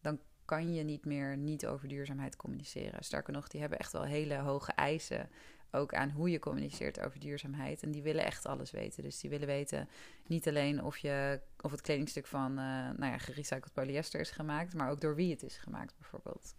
dan 0.00 0.18
kan 0.44 0.74
je 0.74 0.82
niet 0.82 1.04
meer 1.04 1.36
niet 1.36 1.66
over 1.66 1.88
duurzaamheid 1.88 2.36
communiceren. 2.36 3.04
Sterker 3.04 3.32
nog, 3.32 3.48
die 3.48 3.60
hebben 3.60 3.78
echt 3.78 3.92
wel 3.92 4.02
hele 4.02 4.36
hoge 4.36 4.72
eisen 4.72 5.28
ook 5.70 5.94
aan 5.94 6.10
hoe 6.10 6.30
je 6.30 6.38
communiceert 6.38 7.00
over 7.00 7.20
duurzaamheid. 7.20 7.82
En 7.82 7.90
die 7.90 8.02
willen 8.02 8.24
echt 8.24 8.46
alles 8.46 8.70
weten. 8.70 9.02
Dus 9.02 9.20
die 9.20 9.30
willen 9.30 9.46
weten 9.46 9.88
niet 10.26 10.48
alleen 10.48 10.82
of, 10.82 10.98
je, 10.98 11.40
of 11.60 11.70
het 11.70 11.80
kledingstuk 11.80 12.26
van 12.26 12.50
uh, 12.50 12.56
nou 12.96 13.06
ja, 13.06 13.18
gerecycled 13.18 13.72
polyester 13.72 14.20
is 14.20 14.30
gemaakt, 14.30 14.74
maar 14.74 14.90
ook 14.90 15.00
door 15.00 15.14
wie 15.14 15.30
het 15.30 15.42
is 15.42 15.56
gemaakt, 15.56 15.94
bijvoorbeeld. 15.98 16.54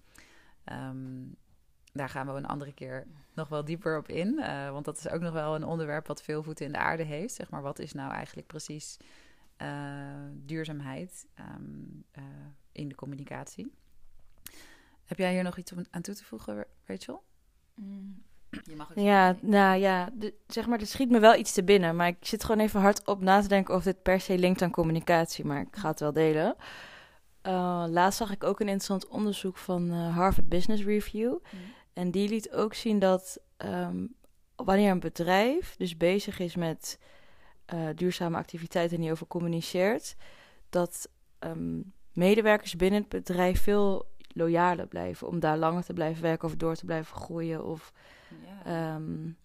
Um, 0.71 1.35
daar 1.97 2.09
gaan 2.09 2.27
we 2.27 2.33
een 2.33 2.45
andere 2.45 2.73
keer 2.73 3.07
nog 3.33 3.47
wel 3.47 3.65
dieper 3.65 3.97
op 3.97 4.07
in. 4.07 4.33
Uh, 4.37 4.71
want 4.71 4.85
dat 4.85 4.97
is 4.97 5.09
ook 5.09 5.21
nog 5.21 5.33
wel 5.33 5.55
een 5.55 5.63
onderwerp 5.63 6.07
wat 6.07 6.21
veel 6.21 6.43
voeten 6.43 6.65
in 6.65 6.71
de 6.71 6.77
aarde 6.77 7.03
heeft. 7.03 7.33
Zeg 7.33 7.49
maar, 7.49 7.61
wat 7.61 7.79
is 7.79 7.93
nou 7.93 8.11
eigenlijk 8.11 8.47
precies 8.47 8.97
uh, 9.61 9.67
duurzaamheid 10.33 11.27
uh, 11.39 11.45
in 12.71 12.87
de 12.87 12.95
communicatie? 12.95 13.71
Heb 15.05 15.17
jij 15.17 15.33
hier 15.33 15.43
nog 15.43 15.57
iets 15.57 15.73
aan 15.89 16.01
toe 16.01 16.15
te 16.15 16.25
voegen, 16.25 16.65
Rachel? 16.85 17.23
Mm. 17.75 18.23
Je 18.49 18.75
mag 18.75 18.89
ook 18.89 18.97
ja, 18.97 19.35
nou 19.41 19.79
ja, 19.79 20.09
de, 20.13 20.33
zeg 20.47 20.67
maar, 20.67 20.79
er 20.79 20.87
schiet 20.87 21.09
me 21.09 21.19
wel 21.19 21.35
iets 21.35 21.53
te 21.53 21.63
binnen. 21.63 21.95
Maar 21.95 22.07
ik 22.07 22.17
zit 22.19 22.43
gewoon 22.43 22.61
even 22.61 22.81
hard 22.81 23.07
op 23.07 23.21
na 23.21 23.41
te 23.41 23.47
denken 23.47 23.75
of 23.75 23.83
dit 23.83 24.01
per 24.01 24.19
se 24.21 24.37
linkt 24.37 24.61
aan 24.61 24.71
communicatie. 24.71 25.45
Maar 25.45 25.61
ik 25.61 25.75
ga 25.75 25.89
het 25.89 25.99
wel 25.99 26.13
delen. 26.13 26.55
laatst 27.91 28.17
zag 28.17 28.31
ik 28.31 28.43
ook 28.43 28.59
een 28.59 28.67
interessant 28.67 29.07
onderzoek 29.07 29.57
van 29.57 29.91
Harvard 29.91 30.49
Business 30.49 30.83
Review. 30.83 31.31
Mm. 31.31 31.59
En 31.93 32.11
die 32.11 32.29
liet 32.29 32.51
ook 32.51 32.73
zien 32.73 32.99
dat 32.99 33.39
um, 33.57 34.15
wanneer 34.55 34.91
een 34.91 34.99
bedrijf 34.99 35.75
dus 35.77 35.97
bezig 35.97 36.39
is 36.39 36.55
met 36.55 36.99
uh, 37.73 37.87
duurzame 37.95 38.37
activiteiten 38.37 38.95
en 38.95 39.01
hierover 39.01 39.27
communiceert, 39.27 40.15
dat 40.69 41.09
um, 41.39 41.93
medewerkers 42.13 42.75
binnen 42.75 42.99
het 42.99 43.09
bedrijf 43.09 43.61
veel 43.61 44.05
loyaler 44.27 44.87
blijven 44.87 45.27
om 45.27 45.39
daar 45.39 45.57
langer 45.57 45.83
te 45.83 45.93
blijven 45.93 46.21
werken 46.21 46.47
of 46.47 46.55
door 46.55 46.75
te 46.75 46.85
blijven 46.85 47.15
groeien. 47.15 47.65
Of 47.65 47.93
ja, 48.65 48.95
um, 48.95 49.37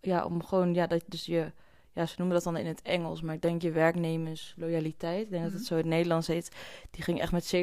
ja 0.00 0.24
om 0.24 0.44
gewoon, 0.44 0.74
ja, 0.74 0.86
dat 0.86 1.02
dus 1.06 1.26
je, 1.26 1.52
ja, 1.92 2.06
ze 2.06 2.14
noemen 2.18 2.36
dat 2.36 2.44
dan 2.44 2.56
in 2.56 2.66
het 2.66 2.82
Engels, 2.82 3.22
maar 3.22 3.34
ik 3.34 3.42
denk 3.42 3.62
je 3.62 3.70
werknemers 3.70 4.54
loyaliteit, 4.56 5.22
ik 5.22 5.30
denk 5.30 5.42
dat 5.42 5.52
het 5.52 5.60
mhm. 5.60 5.68
zo 5.68 5.74
in 5.74 5.80
het 5.80 5.90
Nederlands 5.90 6.26
heet, 6.26 6.56
die 6.90 7.02
ging 7.02 7.20
echt 7.20 7.32
met 7.32 7.54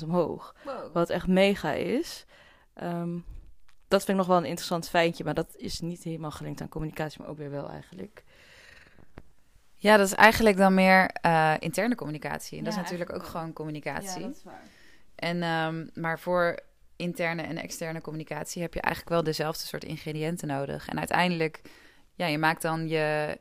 70% 0.00 0.04
omhoog. 0.04 0.54
Wow. 0.64 0.92
Wat 0.92 1.10
echt 1.10 1.26
mega 1.26 1.72
is. 1.72 2.26
Um, 2.82 3.24
dat 3.88 4.04
vind 4.04 4.18
ik 4.18 4.24
nog 4.24 4.26
wel 4.26 4.36
een 4.36 4.48
interessant 4.48 4.88
feitje, 4.88 5.24
maar 5.24 5.34
dat 5.34 5.56
is 5.56 5.80
niet 5.80 6.02
helemaal 6.02 6.30
gelinkt 6.30 6.60
aan 6.60 6.68
communicatie, 6.68 7.20
maar 7.20 7.30
ook 7.30 7.36
weer 7.36 7.50
wel 7.50 7.70
eigenlijk. 7.70 8.24
Ja, 9.74 9.96
dat 9.96 10.06
is 10.06 10.14
eigenlijk 10.14 10.56
dan 10.56 10.74
meer 10.74 11.10
uh, 11.26 11.54
interne 11.58 11.94
communicatie. 11.94 12.58
En 12.58 12.64
dat 12.64 12.74
Ja, 12.74 12.78
is 12.78 12.84
natuurlijk 12.84 13.14
ook 13.14 13.22
wel. 13.22 13.30
gewoon 13.30 13.52
communicatie. 13.52 14.28
is 14.28 14.42
waar. 14.42 14.62
En, 15.14 15.42
ehm, 15.42 15.86
maar 15.94 16.18
voor 16.18 16.58
interne 17.00 17.42
en 17.42 17.56
externe 17.56 18.00
communicatie 18.00 18.62
heb 18.62 18.74
je 18.74 18.80
eigenlijk 18.80 19.14
wel 19.14 19.22
dezelfde 19.22 19.66
soort 19.66 19.84
ingrediënten 19.84 20.48
nodig. 20.48 20.88
En 20.88 20.98
uiteindelijk, 20.98 21.60
ja, 22.14 22.26
je 22.26 22.38
maakt 22.38 22.62
dan 22.62 22.88
je. 22.88 23.38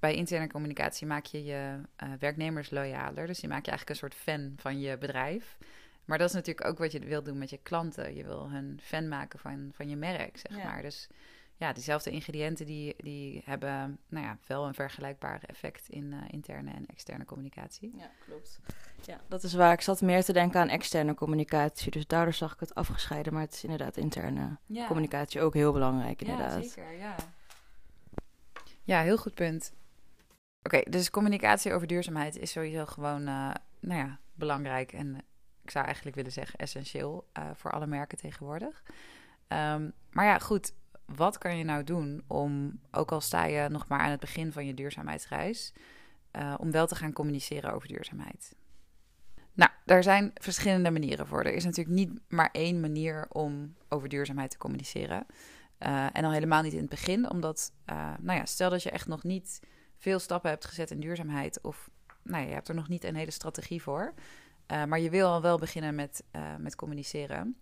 Bij 0.00 0.14
interne 0.14 0.48
communicatie 0.48 1.06
maak 1.06 1.24
je 1.24 1.44
je 1.44 1.80
eh, 1.96 2.08
werknemers 2.18 2.70
loyaler. 2.70 3.26
Dus 3.26 3.40
je 3.40 3.48
maakt 3.48 3.64
je 3.64 3.70
eigenlijk 3.70 3.88
een 3.88 4.08
soort 4.08 4.14
fan 4.22 4.52
van 4.56 4.80
je 4.80 4.98
bedrijf. 4.98 5.56
Maar 6.04 6.18
dat 6.18 6.28
is 6.28 6.34
natuurlijk 6.34 6.66
ook 6.66 6.78
wat 6.78 6.92
je 6.92 6.98
wil 6.98 7.22
doen 7.22 7.38
met 7.38 7.50
je 7.50 7.58
klanten. 7.62 8.14
Je 8.16 8.24
wil 8.24 8.50
hun 8.50 8.80
fan 8.82 9.08
maken 9.08 9.38
van, 9.38 9.70
van 9.72 9.88
je 9.88 9.96
merk, 9.96 10.36
zeg 10.38 10.56
Ja. 10.58 10.64
maar. 10.64 10.82
Dus 10.82 11.08
ja, 11.56 11.72
diezelfde 11.72 12.10
ingrediënten 12.10 12.66
die, 12.66 12.94
die 12.96 13.42
hebben 13.44 13.98
nou 14.08 14.24
ja, 14.26 14.38
wel 14.46 14.66
een 14.66 14.74
vergelijkbaar 14.74 15.42
effect 15.46 15.88
in 15.88 16.12
eh, 16.12 16.18
interne 16.30 16.70
en 16.70 16.86
externe 16.86 17.24
communicatie. 17.24 17.92
Ja, 17.96 18.10
klopt. 18.26 18.60
Ja, 19.06 19.20
dat 19.28 19.42
is 19.42 19.54
waar. 19.54 19.72
Ik 19.72 19.80
zat 19.80 20.00
meer 20.00 20.24
te 20.24 20.32
denken 20.32 20.60
aan 20.60 20.68
externe 20.68 21.14
communicatie. 21.14 21.90
Dus 21.90 22.06
daardoor 22.06 22.32
zag 22.34 22.52
ik 22.52 22.60
het 22.60 22.74
afgescheiden. 22.74 23.32
Maar 23.32 23.42
het 23.42 23.54
is 23.54 23.62
inderdaad 23.64 23.96
interne 23.96 24.56
Ja. 24.66 24.86
communicatie 24.86 25.40
ook 25.40 25.54
heel 25.54 25.72
belangrijk, 25.72 26.20
inderdaad. 26.20 26.62
Ja, 26.64 26.68
zeker, 26.68 26.92
ja. 26.92 27.14
Ja, 28.82 29.00
heel 29.00 29.16
goed 29.16 29.34
punt. 29.34 29.72
Oké, 30.62 30.82
dus 30.90 31.10
communicatie 31.10 31.72
over 31.72 31.86
duurzaamheid 31.86 32.36
is 32.36 32.50
sowieso 32.50 32.84
gewoon, 32.86 33.20
eh, 33.26 33.50
nou 33.80 33.98
ja, 34.06 34.18
belangrijk 34.34 34.92
en 34.92 35.16
ik 35.62 35.70
zou 35.70 35.84
eigenlijk 35.84 36.16
willen 36.16 36.32
zeggen 36.32 36.58
essentieel 36.58 37.28
eh, 37.32 37.50
voor 37.54 37.70
alle 37.70 37.86
merken 37.86 38.18
tegenwoordig. 38.18 38.82
Ehm, 39.48 39.90
maar 40.10 40.24
ja, 40.24 40.38
goed, 40.38 40.72
wat 41.04 41.38
kan 41.38 41.56
je 41.56 41.64
nou 41.64 41.84
doen 41.84 42.24
om, 42.26 42.80
ook 42.90 43.12
al 43.12 43.20
sta 43.20 43.44
je 43.44 43.68
nog 43.68 43.86
maar 43.88 44.00
aan 44.00 44.10
het 44.10 44.20
begin 44.20 44.52
van 44.52 44.66
je 44.66 44.74
duurzaamheidsreis, 44.74 45.72
eh, 46.30 46.54
om 46.58 46.70
wel 46.70 46.86
te 46.86 46.94
gaan 46.94 47.12
communiceren 47.12 47.72
over 47.72 47.88
duurzaamheid? 47.88 48.54
Nou, 49.54 49.70
daar 49.84 50.02
zijn 50.02 50.30
verschillende 50.34 50.90
manieren 50.90 51.26
voor. 51.26 51.44
Er 51.44 51.54
is 51.54 51.64
natuurlijk 51.64 51.96
niet 51.96 52.20
maar 52.28 52.48
één 52.52 52.80
manier 52.80 53.26
om 53.28 53.74
over 53.88 54.08
duurzaamheid 54.08 54.50
te 54.50 54.58
communiceren. 54.58 55.26
Uh, 55.78 56.06
en 56.12 56.24
al 56.24 56.32
helemaal 56.32 56.62
niet 56.62 56.72
in 56.72 56.80
het 56.80 56.88
begin, 56.88 57.30
omdat, 57.30 57.72
uh, 57.90 58.12
nou 58.20 58.38
ja, 58.38 58.44
stel 58.44 58.70
dat 58.70 58.82
je 58.82 58.90
echt 58.90 59.06
nog 59.06 59.22
niet 59.22 59.60
veel 59.96 60.18
stappen 60.18 60.50
hebt 60.50 60.64
gezet 60.64 60.90
in 60.90 61.00
duurzaamheid, 61.00 61.58
of 61.62 61.90
nou 62.22 62.42
ja, 62.42 62.48
je 62.48 62.54
hebt 62.54 62.68
er 62.68 62.74
nog 62.74 62.88
niet 62.88 63.04
een 63.04 63.14
hele 63.14 63.30
strategie 63.30 63.82
voor, 63.82 64.14
uh, 64.72 64.84
maar 64.84 65.00
je 65.00 65.10
wil 65.10 65.26
al 65.26 65.42
wel 65.42 65.58
beginnen 65.58 65.94
met, 65.94 66.24
met 66.58 66.76
communiceren. 66.76 67.56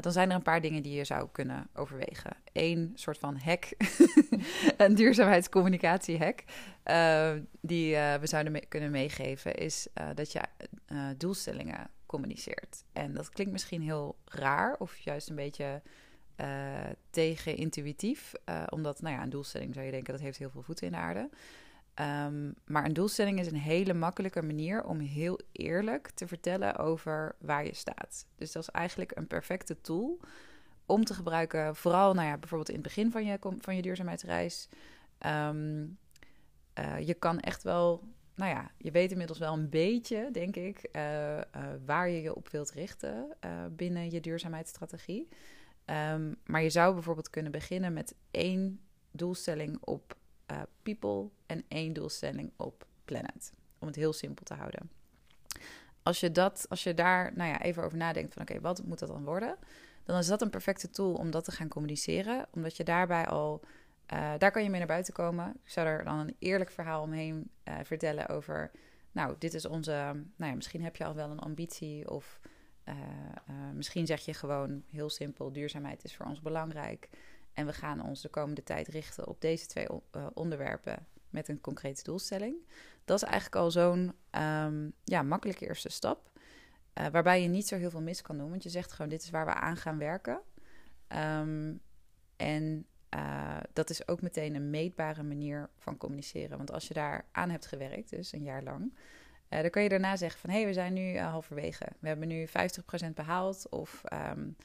Dan 0.00 0.12
zijn 0.12 0.30
er 0.30 0.36
een 0.36 0.42
paar 0.42 0.60
dingen 0.60 0.82
die 0.82 0.94
je 0.94 1.04
zou 1.04 1.28
kunnen 1.32 1.68
overwegen. 1.74 2.36
Eén 2.52 2.92
soort 2.94 3.18
van 3.18 3.36
hack, 3.36 3.64
een 4.76 4.94
duurzaamheidscommunicatie-hack, 4.94 6.44
die 7.60 7.94
we 7.96 8.26
zouden 8.26 8.52
me 8.52 8.66
kunnen 8.68 8.90
meegeven, 8.90 9.54
is 9.54 9.86
dat 10.14 10.32
je 10.32 10.40
doelstellingen 11.16 11.90
communiceert. 12.06 12.84
En 12.92 13.14
dat 13.14 13.28
klinkt 13.28 13.52
misschien 13.52 13.82
heel 13.82 14.16
raar, 14.24 14.76
of 14.78 14.96
juist 14.96 15.28
een 15.28 15.36
beetje 15.36 15.82
tegen 17.10 17.56
intuïtief. 17.56 18.32
Uh, 18.48 18.62
omdat, 18.68 19.00
nou 19.00 19.14
ja, 19.14 19.22
een 19.22 19.30
doelstelling 19.30 19.74
zou 19.74 19.86
je 19.86 19.92
denken 19.92 20.12
dat 20.12 20.22
heeft 20.22 20.38
heel 20.38 20.50
veel 20.50 20.62
voeten 20.62 20.86
in 20.86 20.92
de 20.92 20.98
aarde. 20.98 21.28
Um, 22.00 22.54
maar 22.64 22.84
een 22.84 22.92
doelstelling 22.92 23.40
is 23.40 23.46
een 23.46 23.56
hele 23.56 23.94
makkelijke 23.94 24.42
manier 24.42 24.84
om 24.84 24.98
heel 24.98 25.40
eerlijk 25.52 26.10
te 26.10 26.26
vertellen 26.26 26.76
over 26.76 27.36
waar 27.38 27.64
je 27.64 27.74
staat. 27.74 28.26
Dus 28.34 28.52
dat 28.52 28.62
is 28.62 28.68
eigenlijk 28.68 29.16
een 29.16 29.26
perfecte 29.26 29.80
tool 29.80 30.20
om 30.86 31.04
te 31.04 31.14
gebruiken, 31.14 31.76
vooral 31.76 32.14
nou 32.14 32.26
ja, 32.26 32.38
bijvoorbeeld 32.38 32.68
in 32.68 32.74
het 32.74 32.84
begin 32.84 33.10
van 33.10 33.24
je, 33.24 33.38
van 33.58 33.76
je 33.76 33.82
duurzaamheidsreis. 33.82 34.68
Um, 35.26 35.98
uh, 36.78 37.00
je 37.00 37.14
kan 37.14 37.40
echt 37.40 37.62
wel, 37.62 38.02
nou 38.34 38.50
ja, 38.50 38.70
je 38.78 38.90
weet 38.90 39.10
inmiddels 39.10 39.38
wel 39.38 39.52
een 39.52 39.68
beetje, 39.68 40.28
denk 40.32 40.56
ik, 40.56 40.88
waar 41.84 42.08
je 42.08 42.22
je 42.22 42.34
op 42.34 42.48
wilt 42.48 42.70
richten 42.70 43.36
binnen 43.70 44.10
je 44.10 44.20
duurzaamheidsstrategie. 44.20 45.28
Um, 46.12 46.36
maar 46.44 46.62
je 46.62 46.70
zou 46.70 46.94
bijvoorbeeld 46.94 47.30
kunnen 47.30 47.52
beginnen 47.52 47.92
met 47.92 48.14
één 48.30 48.80
doelstelling 49.10 49.78
op 49.80 50.16
uh, 50.50 50.62
people 50.82 51.28
en 51.46 51.64
één 51.68 51.92
doelstelling 51.92 52.52
op 52.56 52.86
planet. 53.04 53.52
Om 53.78 53.86
het 53.86 53.96
heel 53.96 54.12
simpel 54.12 54.44
te 54.44 54.54
houden. 54.54 54.90
Als 56.02 56.20
je, 56.20 56.32
dat, 56.32 56.66
als 56.68 56.82
je 56.82 56.94
daar 56.94 57.32
nou 57.34 57.50
ja, 57.50 57.62
even 57.62 57.82
over 57.82 57.98
nadenkt 57.98 58.32
van 58.32 58.42
oké, 58.42 58.60
wat 58.60 58.84
moet 58.84 58.98
dat 58.98 59.08
dan 59.08 59.24
worden? 59.24 59.56
Dan 60.04 60.18
is 60.18 60.26
dat 60.26 60.42
een 60.42 60.50
perfecte 60.50 60.90
tool 60.90 61.14
om 61.14 61.30
dat 61.30 61.44
te 61.44 61.52
gaan 61.52 61.68
communiceren. 61.68 62.46
Omdat 62.50 62.76
je 62.76 62.84
daarbij 62.84 63.26
al, 63.26 63.60
uh, 64.12 64.34
daar 64.38 64.50
kan 64.50 64.62
je 64.62 64.70
mee 64.70 64.78
naar 64.78 64.88
buiten 64.88 65.14
komen. 65.14 65.50
Ik 65.64 65.70
zou 65.70 65.86
er 65.86 66.04
dan 66.04 66.18
een 66.18 66.36
eerlijk 66.38 66.70
verhaal 66.70 67.02
omheen 67.02 67.50
uh, 67.64 67.74
vertellen 67.82 68.28
over, 68.28 68.70
nou, 69.12 69.34
dit 69.38 69.54
is 69.54 69.66
onze, 69.66 69.90
nou 70.36 70.50
ja, 70.50 70.54
misschien 70.54 70.82
heb 70.82 70.96
je 70.96 71.04
al 71.04 71.14
wel 71.14 71.30
een 71.30 71.40
ambitie 71.40 72.10
of... 72.10 72.40
Misschien 73.74 74.06
zeg 74.06 74.24
je 74.24 74.34
gewoon 74.34 74.82
heel 74.90 75.10
simpel: 75.10 75.52
duurzaamheid 75.52 76.04
is 76.04 76.16
voor 76.16 76.26
ons 76.26 76.40
belangrijk. 76.40 77.08
En 77.56 77.66
we 77.66 77.72
gaan 77.72 78.02
ons 78.02 78.20
de 78.20 78.28
komende 78.28 78.62
tijd 78.62 78.88
richten 78.88 79.26
op 79.26 79.40
deze 79.40 79.66
twee 79.66 79.86
uh, 79.88 80.26
onderwerpen 80.34 81.06
met 81.30 81.48
een 81.48 81.60
concrete 81.60 82.02
doelstelling. 82.02 82.56
Dat 83.04 83.16
is 83.16 83.28
eigenlijk 83.28 83.56
al 83.56 83.70
zo'n 83.70 84.12
um, 84.30 84.92
ja, 85.04 85.22
makkelijke 85.22 85.66
eerste 85.66 85.88
stap. 85.88 86.30
Uh, 86.94 87.06
waarbij 87.06 87.42
je 87.42 87.48
niet 87.48 87.66
zo 87.66 87.76
heel 87.76 87.90
veel 87.90 88.00
mis 88.00 88.22
kan 88.22 88.38
doen. 88.38 88.50
Want 88.50 88.62
je 88.62 88.68
zegt 88.68 88.92
gewoon: 88.92 89.10
dit 89.10 89.22
is 89.22 89.30
waar 89.30 89.46
we 89.46 89.54
aan 89.54 89.76
gaan 89.76 89.98
werken. 89.98 90.40
Um, 91.08 91.80
en 92.36 92.86
uh, 93.14 93.56
dat 93.72 93.90
is 93.90 94.08
ook 94.08 94.22
meteen 94.22 94.54
een 94.54 94.70
meetbare 94.70 95.22
manier 95.22 95.70
van 95.76 95.96
communiceren. 95.96 96.56
Want 96.56 96.72
als 96.72 96.88
je 96.88 96.94
daar 96.94 97.24
aan 97.32 97.50
hebt 97.50 97.66
gewerkt, 97.66 98.10
dus 98.10 98.32
een 98.32 98.42
jaar 98.42 98.62
lang. 98.62 98.98
Dan 99.48 99.70
kan 99.70 99.82
je 99.82 99.88
daarna 99.88 100.16
zeggen 100.16 100.40
van... 100.40 100.50
hé, 100.50 100.56
hey, 100.56 100.66
we 100.66 100.72
zijn 100.72 100.92
nu 100.92 101.18
halverwege. 101.18 101.86
We 101.98 102.08
hebben 102.08 102.28
nu 102.28 102.46
50% 102.46 102.50
behaald. 103.14 103.68
Of 103.68 104.02
um, 104.12 104.56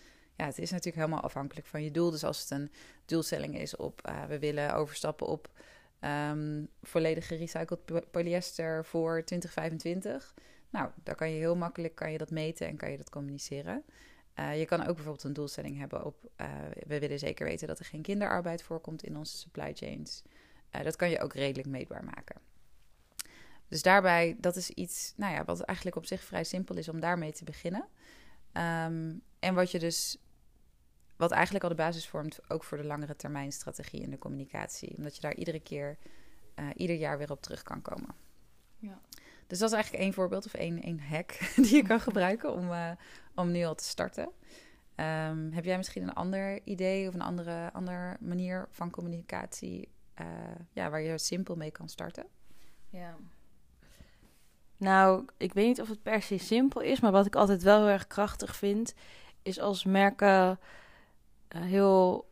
ja, 0.41 0.47
het 0.47 0.59
is 0.59 0.71
natuurlijk 0.71 0.97
helemaal 0.97 1.23
afhankelijk 1.23 1.67
van 1.67 1.83
je 1.83 1.91
doel. 1.91 2.11
Dus 2.11 2.23
als 2.23 2.39
het 2.39 2.49
een 2.49 2.71
doelstelling 3.05 3.59
is 3.59 3.75
op... 3.75 4.07
Uh, 4.09 4.25
we 4.25 4.39
willen 4.39 4.73
overstappen 4.75 5.27
op 5.27 5.49
um, 6.01 6.67
volledig 6.81 7.27
gerecycled 7.27 8.11
polyester 8.11 8.85
voor 8.85 9.23
2025. 9.23 10.33
Nou, 10.69 10.89
dan 11.03 11.15
kan 11.15 11.31
je 11.31 11.37
heel 11.37 11.55
makkelijk 11.55 11.95
kan 11.95 12.11
je 12.11 12.17
dat 12.17 12.31
meten 12.31 12.67
en 12.67 12.77
kan 12.77 12.91
je 12.91 12.97
dat 12.97 13.09
communiceren. 13.09 13.83
Uh, 14.39 14.59
je 14.59 14.65
kan 14.65 14.79
ook 14.79 14.95
bijvoorbeeld 14.95 15.23
een 15.23 15.33
doelstelling 15.33 15.77
hebben 15.77 16.05
op... 16.05 16.29
uh, 16.37 16.47
we 16.87 16.99
willen 16.99 17.19
zeker 17.19 17.45
weten 17.45 17.67
dat 17.67 17.79
er 17.79 17.85
geen 17.85 18.01
kinderarbeid 18.01 18.63
voorkomt 18.63 19.03
in 19.03 19.17
onze 19.17 19.37
supply 19.37 19.73
chains. 19.73 20.23
Dat 20.83 20.95
kan 20.95 21.09
je 21.09 21.19
ook 21.19 21.33
redelijk 21.33 21.67
meetbaar 21.67 22.03
maken. 22.03 22.35
Dus 23.67 23.81
daarbij, 23.81 24.35
dat 24.39 24.55
is 24.55 24.69
iets, 24.69 25.13
nou 25.15 25.33
ja, 25.33 25.45
wat 25.45 25.61
eigenlijk 25.61 25.97
op 25.97 26.05
zich 26.05 26.23
vrij 26.23 26.43
simpel 26.43 26.77
is 26.77 26.89
om 26.89 26.99
daarmee 26.99 27.31
te 27.31 27.43
beginnen. 27.43 27.87
Um, 28.53 29.21
en 29.41 29.53
wat 29.53 29.71
je 29.71 29.79
dus, 29.79 30.17
wat 31.21 31.31
eigenlijk 31.31 31.63
al 31.63 31.69
de 31.69 31.75
basis 31.75 32.07
vormt, 32.07 32.39
ook 32.47 32.63
voor 32.63 32.77
de 32.77 32.83
langere 32.83 33.15
termijn 33.15 33.51
strategie 33.51 34.01
in 34.01 34.09
de 34.09 34.17
communicatie. 34.17 34.97
Omdat 34.97 35.15
je 35.15 35.21
daar 35.21 35.35
iedere 35.35 35.59
keer, 35.59 35.97
uh, 36.55 36.65
ieder 36.75 36.95
jaar 36.95 37.17
weer 37.17 37.31
op 37.31 37.41
terug 37.41 37.63
kan 37.63 37.81
komen. 37.81 38.15
Ja. 38.77 38.99
Dus 39.47 39.59
dat 39.59 39.69
is 39.69 39.75
eigenlijk 39.75 40.03
één 40.03 40.13
voorbeeld 40.13 40.45
of 40.45 40.53
één, 40.53 40.81
één 40.81 40.99
hack 40.99 41.39
die 41.55 41.75
je 41.75 41.83
kan 41.83 41.99
gebruiken 41.99 42.53
om, 42.53 42.69
uh, 42.69 42.91
om 43.35 43.51
nu 43.51 43.63
al 43.63 43.75
te 43.75 43.83
starten. 43.83 44.23
Um, 44.95 45.51
heb 45.51 45.65
jij 45.65 45.77
misschien 45.77 46.03
een 46.03 46.13
ander 46.13 46.61
idee 46.63 47.07
of 47.07 47.13
een 47.13 47.21
andere, 47.21 47.71
andere 47.73 48.17
manier 48.19 48.67
van 48.69 48.89
communicatie 48.89 49.89
uh, 50.21 50.27
ja, 50.71 50.89
waar 50.89 51.01
je 51.01 51.17
simpel 51.17 51.55
mee 51.55 51.71
kan 51.71 51.89
starten? 51.89 52.25
Ja. 52.89 53.15
Nou, 54.77 55.25
ik 55.37 55.53
weet 55.53 55.67
niet 55.67 55.81
of 55.81 55.87
het 55.87 56.03
per 56.03 56.21
se 56.21 56.37
simpel 56.37 56.81
is, 56.81 56.99
maar 56.99 57.11
wat 57.11 57.25
ik 57.25 57.35
altijd 57.35 57.63
wel 57.63 57.77
heel 57.77 57.89
erg 57.89 58.07
krachtig 58.07 58.55
vind, 58.55 58.93
is 59.41 59.59
als 59.59 59.83
merken 59.83 60.59
heel, 61.57 62.29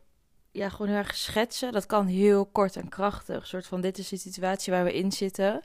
ja, 0.50 0.68
gewoon 0.68 0.88
heel 0.88 0.96
erg 0.96 1.14
schetsen. 1.14 1.72
Dat 1.72 1.86
kan 1.86 2.06
heel 2.06 2.46
kort 2.46 2.76
en 2.76 2.88
krachtig. 2.88 3.40
Een 3.40 3.46
soort 3.46 3.66
van: 3.66 3.80
dit 3.80 3.98
is 3.98 4.08
de 4.08 4.16
situatie 4.16 4.72
waar 4.72 4.84
we 4.84 4.94
in 4.94 5.12
zitten. 5.12 5.62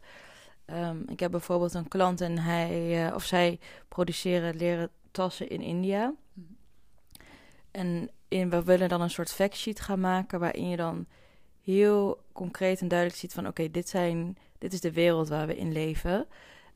Um, 0.66 1.04
ik 1.08 1.20
heb 1.20 1.32
bijvoorbeeld 1.32 1.74
een 1.74 1.88
klant 1.88 2.22
en 2.22 2.38
hij 2.38 3.06
uh, 3.08 3.16
of 3.16 3.24
zij 3.24 3.60
produceren 3.88 4.56
leren 4.56 4.90
tassen 5.12 5.50
in 5.50 5.62
India. 5.62 6.14
Mm. 6.34 6.58
En 7.72 8.10
in, 8.28 8.50
we 8.50 8.64
willen 8.64 8.90
dan 8.90 9.02
een 9.02 9.10
soort 9.10 9.32
factsheet 9.32 9.80
gaan 9.80 10.00
maken 10.00 10.40
waarin 10.40 10.70
je 10.70 10.78
dan 10.78 11.06
heel 11.62 12.24
concreet 12.32 12.82
en 12.82 12.88
duidelijk 12.88 13.20
ziet 13.20 13.34
van 13.34 13.48
oké, 13.48 13.62
okay, 13.62 13.72
dit 13.72 13.90
zijn, 13.90 14.38
dit 14.58 14.74
is 14.74 14.82
de 14.82 14.92
wereld 14.92 15.30
waar 15.30 15.48
we 15.48 15.58
in 15.58 15.72
leven. 15.72 16.28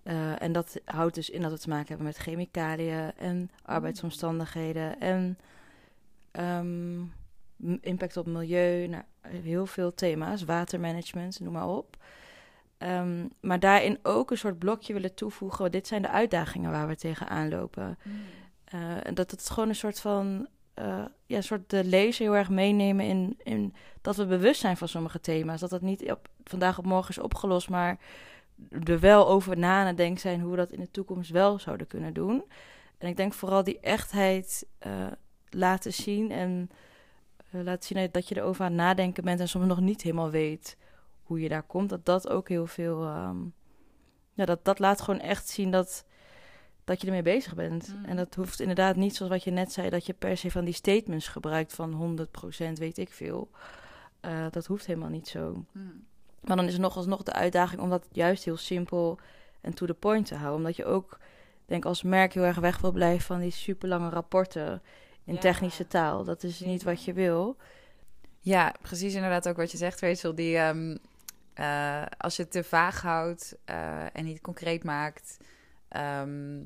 Uh, 0.04 0.42
en 0.42 0.52
dat 0.52 0.80
houdt 0.86 1.16
dus 1.16 1.30
in 1.30 1.42
dat 1.42 1.52
we 1.52 1.60
te 1.60 1.70
maken 1.70 1.88
hebben 1.88 2.06
met 2.06 2.18
chemicaliën 2.18 3.12
en 3.16 3.52
arbeidsomstandigheden 3.62 5.00
en 5.00 5.38
um, 6.32 7.14
impact 7.82 8.18
op 8.18 8.26
milieu, 8.26 8.88
nou, 8.88 9.04
heel 9.22 9.66
veel 9.66 9.94
thema's, 9.94 10.44
watermanagement, 10.44 11.40
noem 11.40 11.54
maar 11.54 11.68
op. 11.68 11.98
Um, 12.78 13.30
maar 13.40 13.60
daarin 13.60 14.00
ook 14.04 14.32
een 14.32 14.38
soort 14.38 14.60
blokje 14.60 14.94
willen 14.94 15.14
toevoegen. 15.14 15.72
Dit 15.72 15.88
zijn 15.88 16.02
de 16.02 16.10
uitdagingen 16.10 16.72
waar 16.72 16.88
we 16.88 16.96
tegenaan 16.96 17.50
lopen. 17.50 17.98
Mm. 18.04 18.14
Uh, 18.74 19.08
en 19.08 19.14
dat 19.14 19.32
het 19.32 19.50
gewoon 19.50 19.70
een 19.70 19.76
soort 19.76 20.00
van 20.00 20.48
uh, 20.80 21.06
ja, 21.26 21.36
een 21.36 21.44
soort 21.44 21.70
de 21.70 21.84
lezer 21.84 22.26
heel 22.26 22.36
erg 22.36 22.50
meenemen 22.50 23.06
in, 23.06 23.40
in 23.44 23.74
dat 24.02 24.16
we 24.16 24.26
bewust 24.26 24.62
zijn 24.62 24.78
van 24.78 24.88
sommige 24.88 25.20
thema's. 25.20 25.60
Dat 25.60 25.70
dat 25.70 25.82
niet 25.82 26.12
op, 26.12 26.28
vandaag 26.44 26.78
op 26.78 26.86
morgen 26.86 27.10
is 27.10 27.20
opgelost, 27.20 27.70
maar 27.70 28.00
er 28.84 29.00
wel 29.00 29.28
over 29.28 29.58
na 29.58 29.94
zijn 30.16 30.42
hoe 30.42 30.52
we 30.52 30.58
dat 30.58 30.72
in 30.72 30.80
de 30.80 30.92
toekomst 30.92 31.32
wel 31.32 31.60
zouden 31.60 31.88
kunnen 31.88 32.14
doen. 32.14 32.44
En 32.98 33.08
ik 33.08 33.18
denk 33.18 33.34
vooral 33.34 33.64
die 33.64 33.80
echtheid 33.80 34.66
uh, 34.88 35.08
laten 35.50 35.94
zien 35.94 36.32
en 36.32 36.70
uh, 37.52 37.64
laten 37.64 37.84
zien 37.84 38.10
dat 38.12 38.28
je 38.28 38.38
erover 38.38 38.64
aan 38.64 38.72
het 38.72 38.82
nadenken 38.82 39.24
bent 39.24 39.40
en 39.40 39.48
soms 39.48 39.66
nog 39.66 39.80
niet 39.80 40.02
helemaal 40.02 40.30
weet 40.30 40.78
hoe 41.24 41.40
je 41.40 41.50
daar 41.50 41.64
komt. 41.64 41.90
Dat 41.90 42.06
dat 42.06 42.30
ook 42.30 42.50
heel 42.50 42.68
veel. 42.68 43.08
Um, 43.08 43.54
ja, 44.34 44.46
dat, 44.46 44.66
dat 44.66 44.80
laat 44.80 45.02
gewoon 45.02 45.20
echt 45.20 45.48
zien 45.48 45.72
dat, 45.72 46.06
dat 46.84 47.02
je 47.02 47.08
ermee 47.08 47.22
bezig 47.22 47.56
bent. 47.56 47.96
Mm. 47.96 48.06
En 48.06 48.16
dat 48.16 48.36
hoeft 48.36 48.60
inderdaad 48.60 48.96
niet, 48.96 49.16
zoals 49.16 49.32
wat 49.32 49.44
je 49.44 49.52
net 49.52 49.72
zei, 49.72 49.90
dat 49.90 50.06
je 50.06 50.14
per 50.14 50.38
se 50.38 50.52
van 50.52 50.66
die 50.66 50.74
statements 50.74 51.28
gebruikt 51.28 51.74
van 51.74 52.18
100% 52.70 52.74
weet 52.74 52.98
ik 52.98 53.10
veel. 53.10 53.50
Uh, 54.26 54.46
dat 54.52 54.66
hoeft 54.66 54.86
helemaal 54.86 55.10
niet 55.10 55.28
zo. 55.28 55.66
Mm. 55.72 56.06
Maar 56.42 56.56
dan 56.56 56.66
is 56.66 56.74
er 56.74 56.80
nog 56.80 56.96
alsnog 56.96 57.24
de 57.24 57.34
uitdaging 57.34 57.82
om 57.82 57.90
dat 57.90 58.08
juist 58.12 58.44
heel 58.44 58.58
simpel 58.58 59.20
en 59.62 59.74
to 59.74 59.86
the 59.86 59.94
point 59.94 60.26
te 60.26 60.36
houden. 60.36 60.58
Omdat 60.58 60.76
je 60.76 60.86
ook, 60.86 61.18
denk 61.66 61.86
als 61.86 62.04
merk, 62.04 62.34
heel 62.34 62.44
erg 62.44 62.60
weg 62.60 62.80
wil 62.82 62.92
blijven 62.92 63.26
van 63.26 63.40
die 63.40 63.52
super 63.52 63.90
lange 63.90 64.10
rapporten 64.10 64.82
in 65.30 65.36
Ja. 65.36 65.42
technische 65.42 65.88
taal. 65.88 66.24
Dat 66.24 66.44
is 66.44 66.60
niet 66.60 66.84
wat 66.84 67.04
je 67.04 67.14
wil. 67.14 67.58
Ja, 68.40 68.76
precies 68.82 69.14
inderdaad 69.14 69.48
ook 69.48 69.58
wat 69.58 69.72
je 69.72 69.78
zegt, 69.78 70.02
Rachel. 70.02 70.36
Die, 70.36 70.58
ehm, 70.58 70.98
eh, 71.54 72.06
als 72.18 72.36
je 72.36 72.42
het 72.42 72.52
te 72.52 72.64
vaag 72.64 73.02
houdt 73.02 73.58
eh, 73.66 74.16
en 74.16 74.26
niet 74.26 74.42
concreet 74.42 74.84
maakt, 74.84 75.38
ehm, 75.88 76.64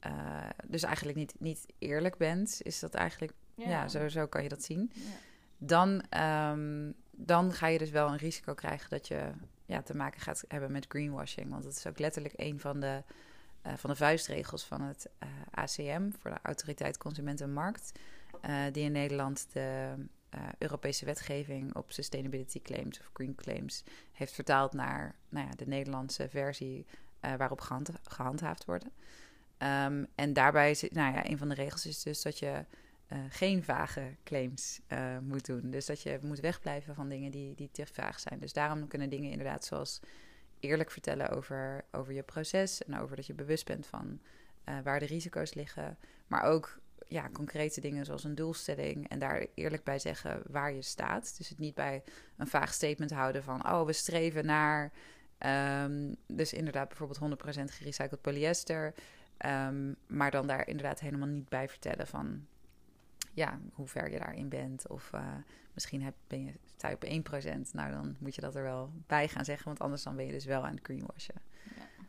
eh, 0.00 0.48
dus 0.66 0.82
eigenlijk 0.82 1.16
niet, 1.16 1.34
niet 1.38 1.66
eerlijk 1.78 2.16
bent, 2.16 2.60
is 2.62 2.80
dat 2.80 2.94
eigenlijk, 2.94 3.32
ja, 3.54 3.88
zo, 3.88 4.08
zo 4.08 4.26
kan 4.26 4.42
je 4.42 4.48
dat 4.48 4.62
zien. 4.62 4.92
Dan, 5.58 6.02
ehm, 6.08 6.90
dan 7.10 7.52
ga 7.52 7.66
je 7.66 7.78
dus 7.78 7.90
wel 7.90 8.08
een 8.08 8.16
risico 8.16 8.54
krijgen 8.54 8.90
dat 8.90 9.08
je 9.08 9.30
ja, 9.66 9.82
te 9.82 9.96
maken 9.96 10.20
gaat 10.20 10.44
hebben 10.48 10.72
met 10.72 10.86
greenwashing. 10.88 11.50
Want 11.50 11.62
dat 11.62 11.72
is 11.76 11.86
ook 11.86 11.98
letterlijk 11.98 12.34
een 12.36 12.60
van 12.60 12.80
de, 12.80 13.02
eh, 13.64 13.72
van 13.76 13.90
de 13.90 13.96
vuistregels 13.96 14.64
van 14.64 14.80
het 14.80 15.08
eh, 15.18 15.28
ACM, 15.50 16.10
voor 16.18 16.30
de 16.30 16.38
Autoriteit 16.42 16.98
Consument 16.98 17.40
en 17.40 17.52
Markt, 17.52 17.92
eh, 18.40 18.62
die 18.72 18.84
in 18.84 18.92
Nederland 18.92 19.46
de 19.52 19.94
Europese 20.58 21.04
wetgeving 21.04 21.74
op 21.74 21.92
sustainability 21.92 22.62
claims 22.62 23.00
of 23.00 23.10
green 23.12 23.34
claims 23.34 23.84
heeft 24.12 24.32
vertaald 24.32 24.72
naar 24.72 25.14
nou 25.28 25.46
ja, 25.46 25.54
de 25.54 25.66
Nederlandse 25.66 26.28
versie 26.28 26.86
waarop 27.20 27.60
gehand, 27.60 27.90
gehandhaafd 28.02 28.64
worden. 28.64 28.92
Ehm, 29.58 30.04
en 30.14 30.32
daarbij, 30.32 30.74
zit, 30.74 30.92
nou 30.92 31.14
ja, 31.14 31.28
een 31.28 31.38
van 31.38 31.48
de 31.48 31.54
regels 31.54 31.86
is 31.86 32.02
dus 32.02 32.22
dat 32.22 32.38
je 32.38 32.64
geen 33.28 33.64
vage 33.64 34.16
claims 34.24 34.80
moet 35.20 35.46
doen. 35.46 35.70
Dus 35.70 35.86
dat 35.86 36.02
je 36.02 36.18
moet 36.22 36.40
wegblijven 36.40 36.94
van 36.94 37.08
dingen 37.08 37.30
die, 37.30 37.54
die 37.54 37.70
te 37.72 37.86
vaag 37.86 38.20
zijn. 38.20 38.38
Dus 38.38 38.52
daarom 38.52 38.88
kunnen 38.88 39.10
dingen 39.10 39.30
inderdaad 39.30 39.64
zoals 39.64 40.00
eerlijk 40.64 40.90
vertellen 40.90 41.28
over, 41.28 41.84
over 41.90 42.12
je 42.12 42.22
proces 42.22 42.84
en 42.84 42.98
over 42.98 43.16
dat 43.16 43.26
je 43.26 43.34
bewust 43.34 43.66
bent 43.66 43.86
van 43.86 44.20
eh, 44.64 44.74
waar 44.84 44.98
de 44.98 45.06
risico's 45.06 45.54
liggen. 45.54 45.98
Maar 46.26 46.42
ook 46.42 46.78
ja, 47.08 47.28
concrete 47.32 47.80
dingen 47.80 48.04
zoals 48.04 48.24
een 48.24 48.34
doelstelling 48.34 49.08
en 49.08 49.18
daar 49.18 49.46
eerlijk 49.54 49.84
bij 49.84 49.98
zeggen 49.98 50.42
waar 50.46 50.72
je 50.72 50.82
staat. 50.82 51.34
Dus 51.36 51.48
het 51.48 51.58
niet 51.58 51.74
bij 51.74 52.02
een 52.36 52.46
vaag 52.46 52.72
statement 52.72 53.10
houden 53.10 53.42
van 53.42 53.66
oh, 53.66 53.86
we 53.86 53.92
streven 53.92 54.46
naar. 54.46 54.92
ehm, 55.38 56.14
dus 56.26 56.52
inderdaad, 56.52 56.88
bijvoorbeeld 56.88 57.18
100% 57.18 57.70
gerecycled 57.70 58.20
polyester. 58.20 58.94
Ehm, 59.36 59.92
maar 60.06 60.30
dan 60.30 60.46
daar 60.46 60.68
inderdaad 60.68 61.00
helemaal 61.00 61.28
niet 61.28 61.48
bij 61.48 61.68
vertellen 61.68 62.06
van 62.06 62.46
ja, 63.34 63.60
hoe 63.72 63.86
ver 63.86 64.10
je 64.10 64.18
daarin 64.18 64.48
bent. 64.48 64.88
Of 64.88 65.12
eh, 65.12 65.26
misschien 65.72 66.02
heb, 66.02 66.14
ben 66.26 66.44
je, 66.44 66.52
sta 66.76 66.88
je 66.88 66.94
op 66.94 67.04
1%. 67.04 67.70
Nou, 67.72 67.92
dan 67.92 68.16
moet 68.18 68.34
je 68.34 68.40
dat 68.40 68.54
er 68.54 68.62
wel 68.62 68.90
bij 69.06 69.28
gaan 69.28 69.44
zeggen. 69.44 69.66
Want 69.66 69.80
anders 69.80 70.02
dan 70.02 70.16
ben 70.16 70.26
je 70.26 70.32
dus 70.32 70.44
wel 70.44 70.64
aan 70.64 70.74
het 70.74 70.84
greenwashen. 70.84 71.42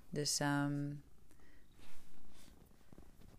Dus 0.10 0.39
ehm, 0.39 0.91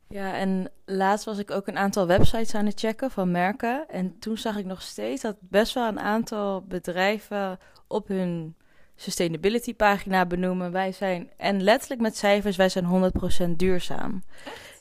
Ja, 0.08 0.34
en 0.34 0.70
laatst 0.84 1.24
was 1.24 1.38
ik 1.38 1.50
ook 1.50 1.66
een 1.66 1.78
aantal 1.78 2.06
websites 2.06 2.54
aan 2.54 2.66
het 2.66 2.80
checken 2.80 3.10
van 3.10 3.30
merken. 3.30 3.88
En 3.88 4.18
toen 4.18 4.38
zag 4.38 4.56
ik 4.56 4.64
nog 4.64 4.82
steeds 4.82 5.22
dat 5.22 5.36
best 5.40 5.74
wel 5.74 5.88
een 5.88 6.00
aantal 6.00 6.62
bedrijven 6.62 7.58
op 7.86 8.08
hun 8.08 8.56
sustainability 8.96 9.74
pagina 9.74 10.26
benoemen. 10.26 10.72
Wij 10.72 10.92
zijn, 10.92 11.30
en 11.36 11.62
letterlijk 11.62 12.00
met 12.00 12.16
cijfers, 12.16 12.56
wij 12.56 12.68
zijn 12.68 13.12
100% 13.48 13.56
duurzaam. 13.56 14.22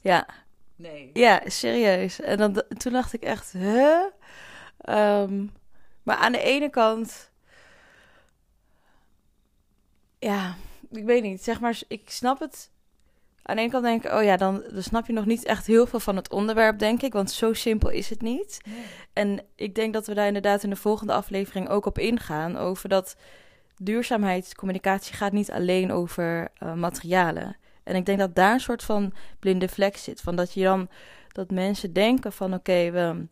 Ja, 0.02 0.28
nee. 0.76 1.10
ja, 1.14 1.42
serieus. 1.46 2.22
En 2.22 2.38
dan, 2.38 2.64
toen 2.78 2.92
dacht 2.92 3.14
ik 3.14 3.22
echt, 3.22 3.52
huh? 3.52 4.04
Ehm, 4.78 5.46
maar 6.04 6.16
aan 6.16 6.32
de 6.32 6.42
ene 6.42 6.70
kant, 6.70 7.32
ja, 10.20 10.56
ik 10.92 11.06
weet 11.06 11.24
niet. 11.24 11.44
Zeg 11.44 11.60
maar, 11.60 11.82
ik 11.88 12.10
snap 12.10 12.40
het. 12.40 12.72
Aan 13.42 13.56
de 13.56 13.62
ene 13.62 13.72
kant 13.72 13.84
denk 13.84 14.06
ik, 14.06 14.12
oh 14.12 14.24
ja, 14.24 14.38
dan, 14.38 14.64
dan 14.74 14.84
snap 14.84 15.08
je 15.08 15.14
nog 15.14 15.26
niet 15.26 15.46
echt 15.46 15.66
heel 15.66 15.88
veel 15.88 16.00
van 16.00 16.16
het 16.16 16.32
onderwerp, 16.32 16.80
denk 16.80 17.02
ik. 17.02 17.14
Want 17.14 17.32
zo 17.32 17.54
simpel 17.54 17.90
is 17.90 18.10
het 18.10 18.22
niet. 18.22 18.62
En 19.14 19.46
ik 19.56 19.76
denk 19.76 19.94
dat 19.94 20.08
we 20.08 20.14
daar 20.14 20.28
inderdaad 20.28 20.64
in 20.64 20.70
de 20.70 20.76
volgende 20.76 21.14
aflevering 21.14 21.70
ook 21.70 21.86
op 21.86 22.00
ingaan. 22.00 22.58
Over 22.58 22.90
dat 22.90 23.16
duurzaamheidscommunicatie 23.78 25.16
gaat 25.16 25.32
niet 25.32 25.52
alleen 25.52 25.92
over 25.92 26.52
uh, 26.64 26.74
materialen. 26.74 27.58
En 27.86 27.96
ik 27.96 28.06
denk 28.06 28.20
dat 28.20 28.36
daar 28.36 28.54
een 28.54 28.60
soort 28.60 28.84
van 28.84 29.14
blinde 29.40 29.68
vlek 29.68 29.98
zit. 29.98 30.22
Van 30.22 30.36
dat 30.36 30.54
je 30.54 30.64
dan 30.64 30.90
dat 31.32 31.52
mensen 31.52 31.94
denken 31.94 32.32
van 32.32 32.54
oké, 32.54 32.72
okay, 32.72 32.92
we, 32.92 33.26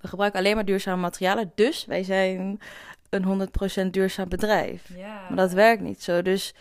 we 0.00 0.08
gebruiken 0.08 0.40
alleen 0.40 0.54
maar 0.54 0.64
duurzame 0.64 1.00
materialen. 1.00 1.52
Dus 1.54 1.84
wij 1.84 2.02
zijn 2.02 2.60
een 3.08 3.48
100% 3.86 3.90
duurzaam 3.90 4.28
bedrijf. 4.28 4.90
Maar 4.98 5.36
dat 5.36 5.52
werkt 5.52 5.82
niet 5.82 6.02
zo. 6.02 6.22
Dus 6.22 6.54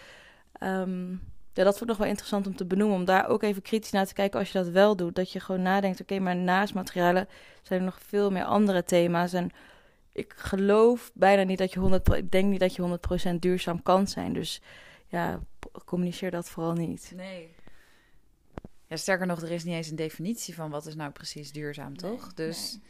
um, 0.63 1.09
ja, 1.53 1.63
dat 1.63 1.77
vond 1.77 1.81
ik 1.81 1.87
nog 1.87 1.97
wel 1.97 2.07
interessant 2.07 2.47
om 2.47 2.55
te 2.55 2.65
benoemen. 2.65 2.97
Om 2.97 3.05
daar 3.05 3.27
ook 3.27 3.43
even 3.43 3.61
kritisch 3.61 3.91
naar 3.91 4.05
te 4.05 4.13
kijken 4.13 4.39
als 4.39 4.51
je 4.51 4.57
dat 4.57 4.67
wel 4.67 4.95
doet. 4.95 5.15
Dat 5.15 5.31
je 5.31 5.39
gewoon 5.39 5.61
nadenkt, 5.61 6.01
oké, 6.01 6.13
okay, 6.13 6.23
maar 6.25 6.35
naast 6.35 6.73
materialen 6.73 7.27
zijn 7.61 7.79
er 7.79 7.85
nog 7.85 7.99
veel 8.07 8.31
meer 8.31 8.43
andere 8.43 8.83
thema's. 8.83 9.33
En 9.33 9.49
ik 10.13 10.33
geloof 10.35 11.11
bijna 11.13 11.43
niet 11.43 11.57
dat 11.57 11.73
je 11.73 11.79
100, 11.79 12.13
ik 12.13 12.31
denk 12.31 12.49
niet 12.49 12.59
dat 12.59 12.75
je 12.75 12.99
100% 13.33 13.35
duurzaam 13.39 13.83
kan 13.83 14.07
zijn. 14.07 14.33
Dus 14.33 14.61
ja, 15.07 15.39
communiceer 15.85 16.31
dat 16.31 16.49
vooral 16.49 16.73
niet. 16.73 17.11
Nee. 17.15 17.55
Ja, 18.87 18.95
sterker 18.95 19.27
nog, 19.27 19.41
er 19.41 19.51
is 19.51 19.63
niet 19.63 19.75
eens 19.75 19.89
een 19.89 19.95
definitie 19.95 20.55
van 20.55 20.69
wat 20.69 20.85
is 20.85 20.95
nou 20.95 21.11
precies 21.11 21.51
duurzaam, 21.51 21.97
toch? 21.97 22.21
Nee, 22.21 22.47
dus 22.47 22.71
nee. 22.71 22.81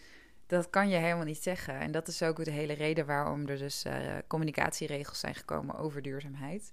dat 0.46 0.70
kan 0.70 0.90
je 0.90 0.96
helemaal 0.96 1.26
niet 1.26 1.44
zeggen. 1.44 1.80
En 1.80 1.92
dat 1.92 2.08
is 2.08 2.24
ook 2.24 2.44
de 2.44 2.52
hele 2.52 2.74
reden 2.74 3.06
waarom 3.06 3.48
er 3.48 3.58
dus 3.58 3.86
uh, 3.86 4.18
communicatieregels 4.28 5.20
zijn 5.20 5.36
gekomen 5.36 5.76
over 5.76 6.02
duurzaamheid. 6.02 6.72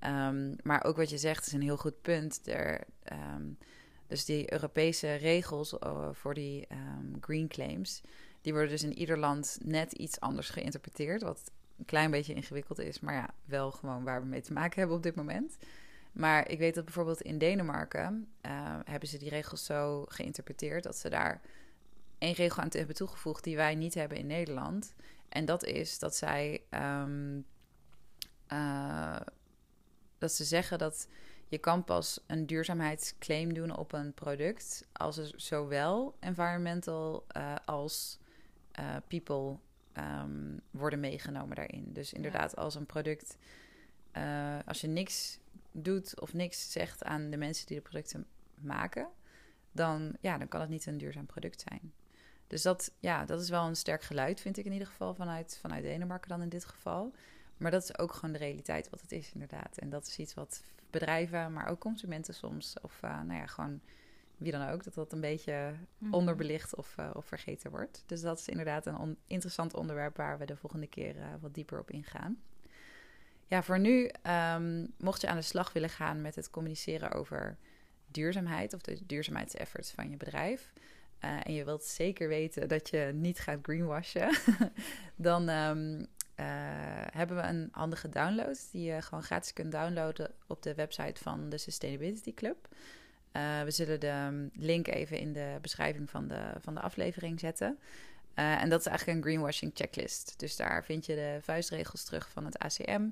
Um, 0.00 0.56
maar 0.62 0.84
ook 0.84 0.96
wat 0.96 1.10
je 1.10 1.18
zegt 1.18 1.46
is 1.46 1.52
een 1.52 1.62
heel 1.62 1.76
goed 1.76 2.02
punt. 2.02 2.40
Er, 2.44 2.84
um, 3.12 3.58
dus 4.06 4.24
die 4.24 4.52
Europese 4.52 5.14
regels 5.14 5.72
uh, 5.72 6.08
voor 6.12 6.34
die 6.34 6.66
um, 6.72 7.16
green 7.20 7.48
claims, 7.48 8.00
die 8.40 8.52
worden 8.52 8.70
dus 8.70 8.82
in 8.82 8.98
ieder 8.98 9.18
land 9.18 9.58
net 9.62 9.92
iets 9.92 10.20
anders 10.20 10.48
geïnterpreteerd. 10.48 11.22
Wat 11.22 11.50
een 11.78 11.84
klein 11.84 12.10
beetje 12.10 12.34
ingewikkeld 12.34 12.78
is, 12.78 13.00
maar 13.00 13.14
ja, 13.14 13.30
wel 13.44 13.70
gewoon 13.70 14.04
waar 14.04 14.20
we 14.20 14.26
mee 14.26 14.40
te 14.40 14.52
maken 14.52 14.78
hebben 14.78 14.96
op 14.96 15.02
dit 15.02 15.14
moment. 15.14 15.56
Maar 16.12 16.48
ik 16.48 16.58
weet 16.58 16.74
dat 16.74 16.84
bijvoorbeeld 16.84 17.20
in 17.20 17.38
Denemarken 17.38 18.28
uh, 18.46 18.78
hebben 18.84 19.08
ze 19.08 19.18
die 19.18 19.28
regels 19.28 19.64
zo 19.64 20.04
geïnterpreteerd 20.08 20.82
dat 20.82 20.96
ze 20.96 21.08
daar 21.08 21.40
één 22.18 22.34
regel 22.34 22.62
aan 22.62 22.68
hebben 22.70 22.94
toegevoegd 22.94 23.44
die 23.44 23.56
wij 23.56 23.74
niet 23.74 23.94
hebben 23.94 24.18
in 24.18 24.26
Nederland. 24.26 24.94
En 25.28 25.44
dat 25.44 25.64
is 25.64 25.98
dat 25.98 26.16
zij 26.16 26.62
um, 26.70 27.46
uh, 28.52 29.20
dat 30.18 30.32
ze 30.32 30.44
zeggen 30.44 30.78
dat 30.78 31.08
je 31.48 31.58
kan 31.58 31.84
pas 31.84 32.20
een 32.26 32.46
duurzaamheidsclaim 32.46 33.54
doen 33.54 33.76
op 33.76 33.92
een 33.92 34.14
product 34.14 34.86
als 34.92 35.16
er 35.16 35.32
zowel 35.36 36.16
environmental 36.20 37.26
uh, 37.36 37.54
als 37.64 38.18
people 39.08 39.58
um, 39.98 40.60
worden 40.70 41.00
meegenomen 41.00 41.56
daarin. 41.56 41.92
Dus 41.92 42.12
inderdaad, 42.12 42.52
ja. 42.56 42.62
als 42.62 42.74
een 42.74 42.86
product, 42.86 43.36
uh, 44.16 44.58
als 44.66 44.80
je 44.80 44.86
niks 44.86 45.38
doet 45.72 46.20
of 46.20 46.32
niks 46.32 46.72
zegt 46.72 47.04
aan 47.04 47.30
de 47.30 47.36
mensen 47.36 47.66
die 47.66 47.76
de 47.76 47.82
producten 47.82 48.26
maken, 48.54 49.08
dan, 49.72 50.16
ja, 50.20 50.38
dan 50.38 50.48
kan 50.48 50.60
het 50.60 50.70
niet 50.70 50.86
een 50.86 50.98
duurzaam 50.98 51.26
product 51.26 51.64
zijn. 51.68 51.92
Dus 52.46 52.62
dat, 52.62 52.92
ja, 53.00 53.24
dat 53.24 53.40
is 53.40 53.48
wel 53.48 53.66
een 53.66 53.76
sterk 53.76 54.02
geluid, 54.02 54.40
vind 54.40 54.56
ik 54.56 54.64
in 54.64 54.72
ieder 54.72 54.88
geval, 54.88 55.14
vanuit, 55.14 55.58
vanuit 55.60 55.82
Denemarken 55.82 56.28
dan 56.28 56.42
in 56.42 56.48
dit 56.48 56.64
geval. 56.64 57.12
Maar 57.56 57.70
dat 57.70 57.82
is 57.82 57.98
ook 57.98 58.12
gewoon 58.12 58.32
de 58.32 58.38
realiteit 58.38 58.90
wat 58.90 59.00
het 59.00 59.12
is, 59.12 59.32
inderdaad. 59.32 59.78
En 59.78 59.90
dat 59.90 60.06
is 60.06 60.18
iets 60.18 60.34
wat 60.34 60.62
bedrijven, 60.90 61.52
maar 61.52 61.68
ook 61.68 61.80
consumenten 61.80 62.34
soms, 62.34 62.76
of 62.82 63.00
uh, 63.04 63.22
nou 63.22 63.38
ja, 63.38 63.46
gewoon 63.46 63.80
wie 64.36 64.52
dan 64.52 64.68
ook, 64.68 64.84
dat 64.84 64.94
dat 64.94 65.12
een 65.12 65.20
beetje 65.20 65.74
mm. 65.98 66.14
onderbelicht 66.14 66.74
of, 66.74 66.94
uh, 67.00 67.10
of 67.12 67.26
vergeten 67.26 67.70
wordt. 67.70 68.02
Dus 68.06 68.20
dat 68.20 68.38
is 68.38 68.48
inderdaad 68.48 68.86
een 68.86 68.98
on 68.98 69.16
interessant 69.26 69.74
onderwerp 69.74 70.16
waar 70.16 70.38
we 70.38 70.44
de 70.44 70.56
volgende 70.56 70.86
keer 70.86 71.16
uh, 71.16 71.22
wat 71.40 71.54
dieper 71.54 71.78
op 71.78 71.90
ingaan. 71.90 72.40
Ja, 73.46 73.62
voor 73.62 73.78
nu, 73.78 74.10
um, 74.54 74.92
mocht 74.98 75.20
je 75.20 75.28
aan 75.28 75.36
de 75.36 75.42
slag 75.42 75.72
willen 75.72 75.90
gaan 75.90 76.20
met 76.20 76.34
het 76.34 76.50
communiceren 76.50 77.12
over 77.12 77.56
duurzaamheid 78.06 78.74
of 78.74 78.80
de 78.80 79.06
duurzaamheidsefforts 79.06 79.90
van 79.90 80.10
je 80.10 80.16
bedrijf. 80.16 80.72
en 81.18 81.52
je 81.52 81.64
wilt 81.64 81.84
zeker 81.84 82.28
weten 82.28 82.68
dat 82.68 82.88
je 82.88 83.10
niet 83.14 83.38
gaat 83.38 83.58
greenwashen, 83.62 84.36
dan 85.16 85.48
ehm, 85.48 86.04
hebben 87.10 87.36
we 87.36 87.42
een 87.42 87.68
handige 87.72 88.08
download 88.08 88.68
die 88.72 88.92
je 88.92 89.02
gewoon 89.02 89.22
gratis 89.22 89.52
kunt 89.52 89.72
downloaden 89.72 90.30
op 90.46 90.62
de 90.62 90.74
website 90.74 91.22
van 91.22 91.48
de 91.48 91.58
Sustainability 91.58 92.34
Club. 92.34 92.68
We 93.64 93.70
zullen 93.70 94.00
de 94.00 94.08
ehm, 94.08 94.48
link 94.52 94.86
even 94.86 95.18
in 95.18 95.32
de 95.32 95.58
beschrijving 95.60 96.10
van 96.10 96.28
de, 96.28 96.52
van 96.60 96.74
de 96.74 96.80
aflevering 96.80 97.40
zetten. 97.40 97.78
Uh, 98.38 98.62
en 98.62 98.68
dat 98.68 98.80
is 98.80 98.86
eigenlijk 98.86 99.18
een 99.18 99.24
greenwashing 99.24 99.70
checklist. 99.74 100.34
Dus 100.36 100.56
daar 100.56 100.84
vind 100.84 101.06
je 101.06 101.14
de 101.14 101.38
vuistregels 101.40 102.04
terug 102.04 102.30
van 102.30 102.44
het 102.44 102.58
ACM. 102.58 103.08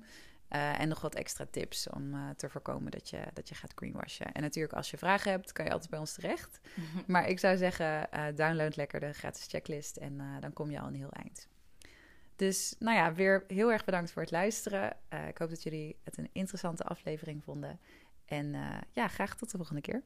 Uh, 0.51 0.81
en 0.81 0.89
nog 0.89 1.01
wat 1.01 1.15
extra 1.15 1.47
tips 1.51 1.89
om 1.89 2.15
uh, 2.15 2.31
te 2.37 2.49
voorkomen 2.49 2.91
dat 2.91 3.11
je, 3.11 3.21
dat 3.33 3.49
je 3.49 3.55
gaat 3.55 3.73
greenwashen. 3.75 4.33
En 4.33 4.43
natuurlijk, 4.43 4.75
als 4.75 4.91
je 4.91 4.97
vragen 4.97 5.31
hebt, 5.31 5.53
kan 5.53 5.65
je 5.65 5.71
altijd 5.71 5.91
bij 5.91 5.99
ons 5.99 6.15
terecht. 6.15 6.61
Maar 7.07 7.29
ik 7.29 7.39
zou 7.39 7.57
zeggen, 7.57 8.09
download 8.35 8.77
lekker 8.77 9.01
de 9.01 9.13
gratis 9.13 9.47
checklist 9.47 9.97
en 9.97 10.21
dan 10.41 10.53
kom 10.53 10.71
je 10.71 10.81
al 10.81 10.87
een 10.87 10.95
heel 10.95 11.13
eind. 11.13 11.49
Dus 12.37 12.75
nou 12.79 12.97
ja, 12.97 13.15
weer 13.15 13.45
heel 13.49 13.73
erg 13.73 13.85
bedankt 13.85 14.13
voor 14.13 14.23
het 14.23 14.31
luisteren. 14.31 14.97
ik 15.29 15.39
hoop 15.39 15.51
dat 15.51 15.63
jullie 15.63 15.97
het 16.03 16.19
een 16.19 16.31
interessante 16.33 16.85
aflevering 16.85 17.45
vonden. 17.45 17.81
En 18.25 18.55
ja, 18.93 19.09
graag 19.09 19.37
tot 19.37 19.51
de 19.51 19.57
volgende 19.57 19.81
keer. 19.81 20.03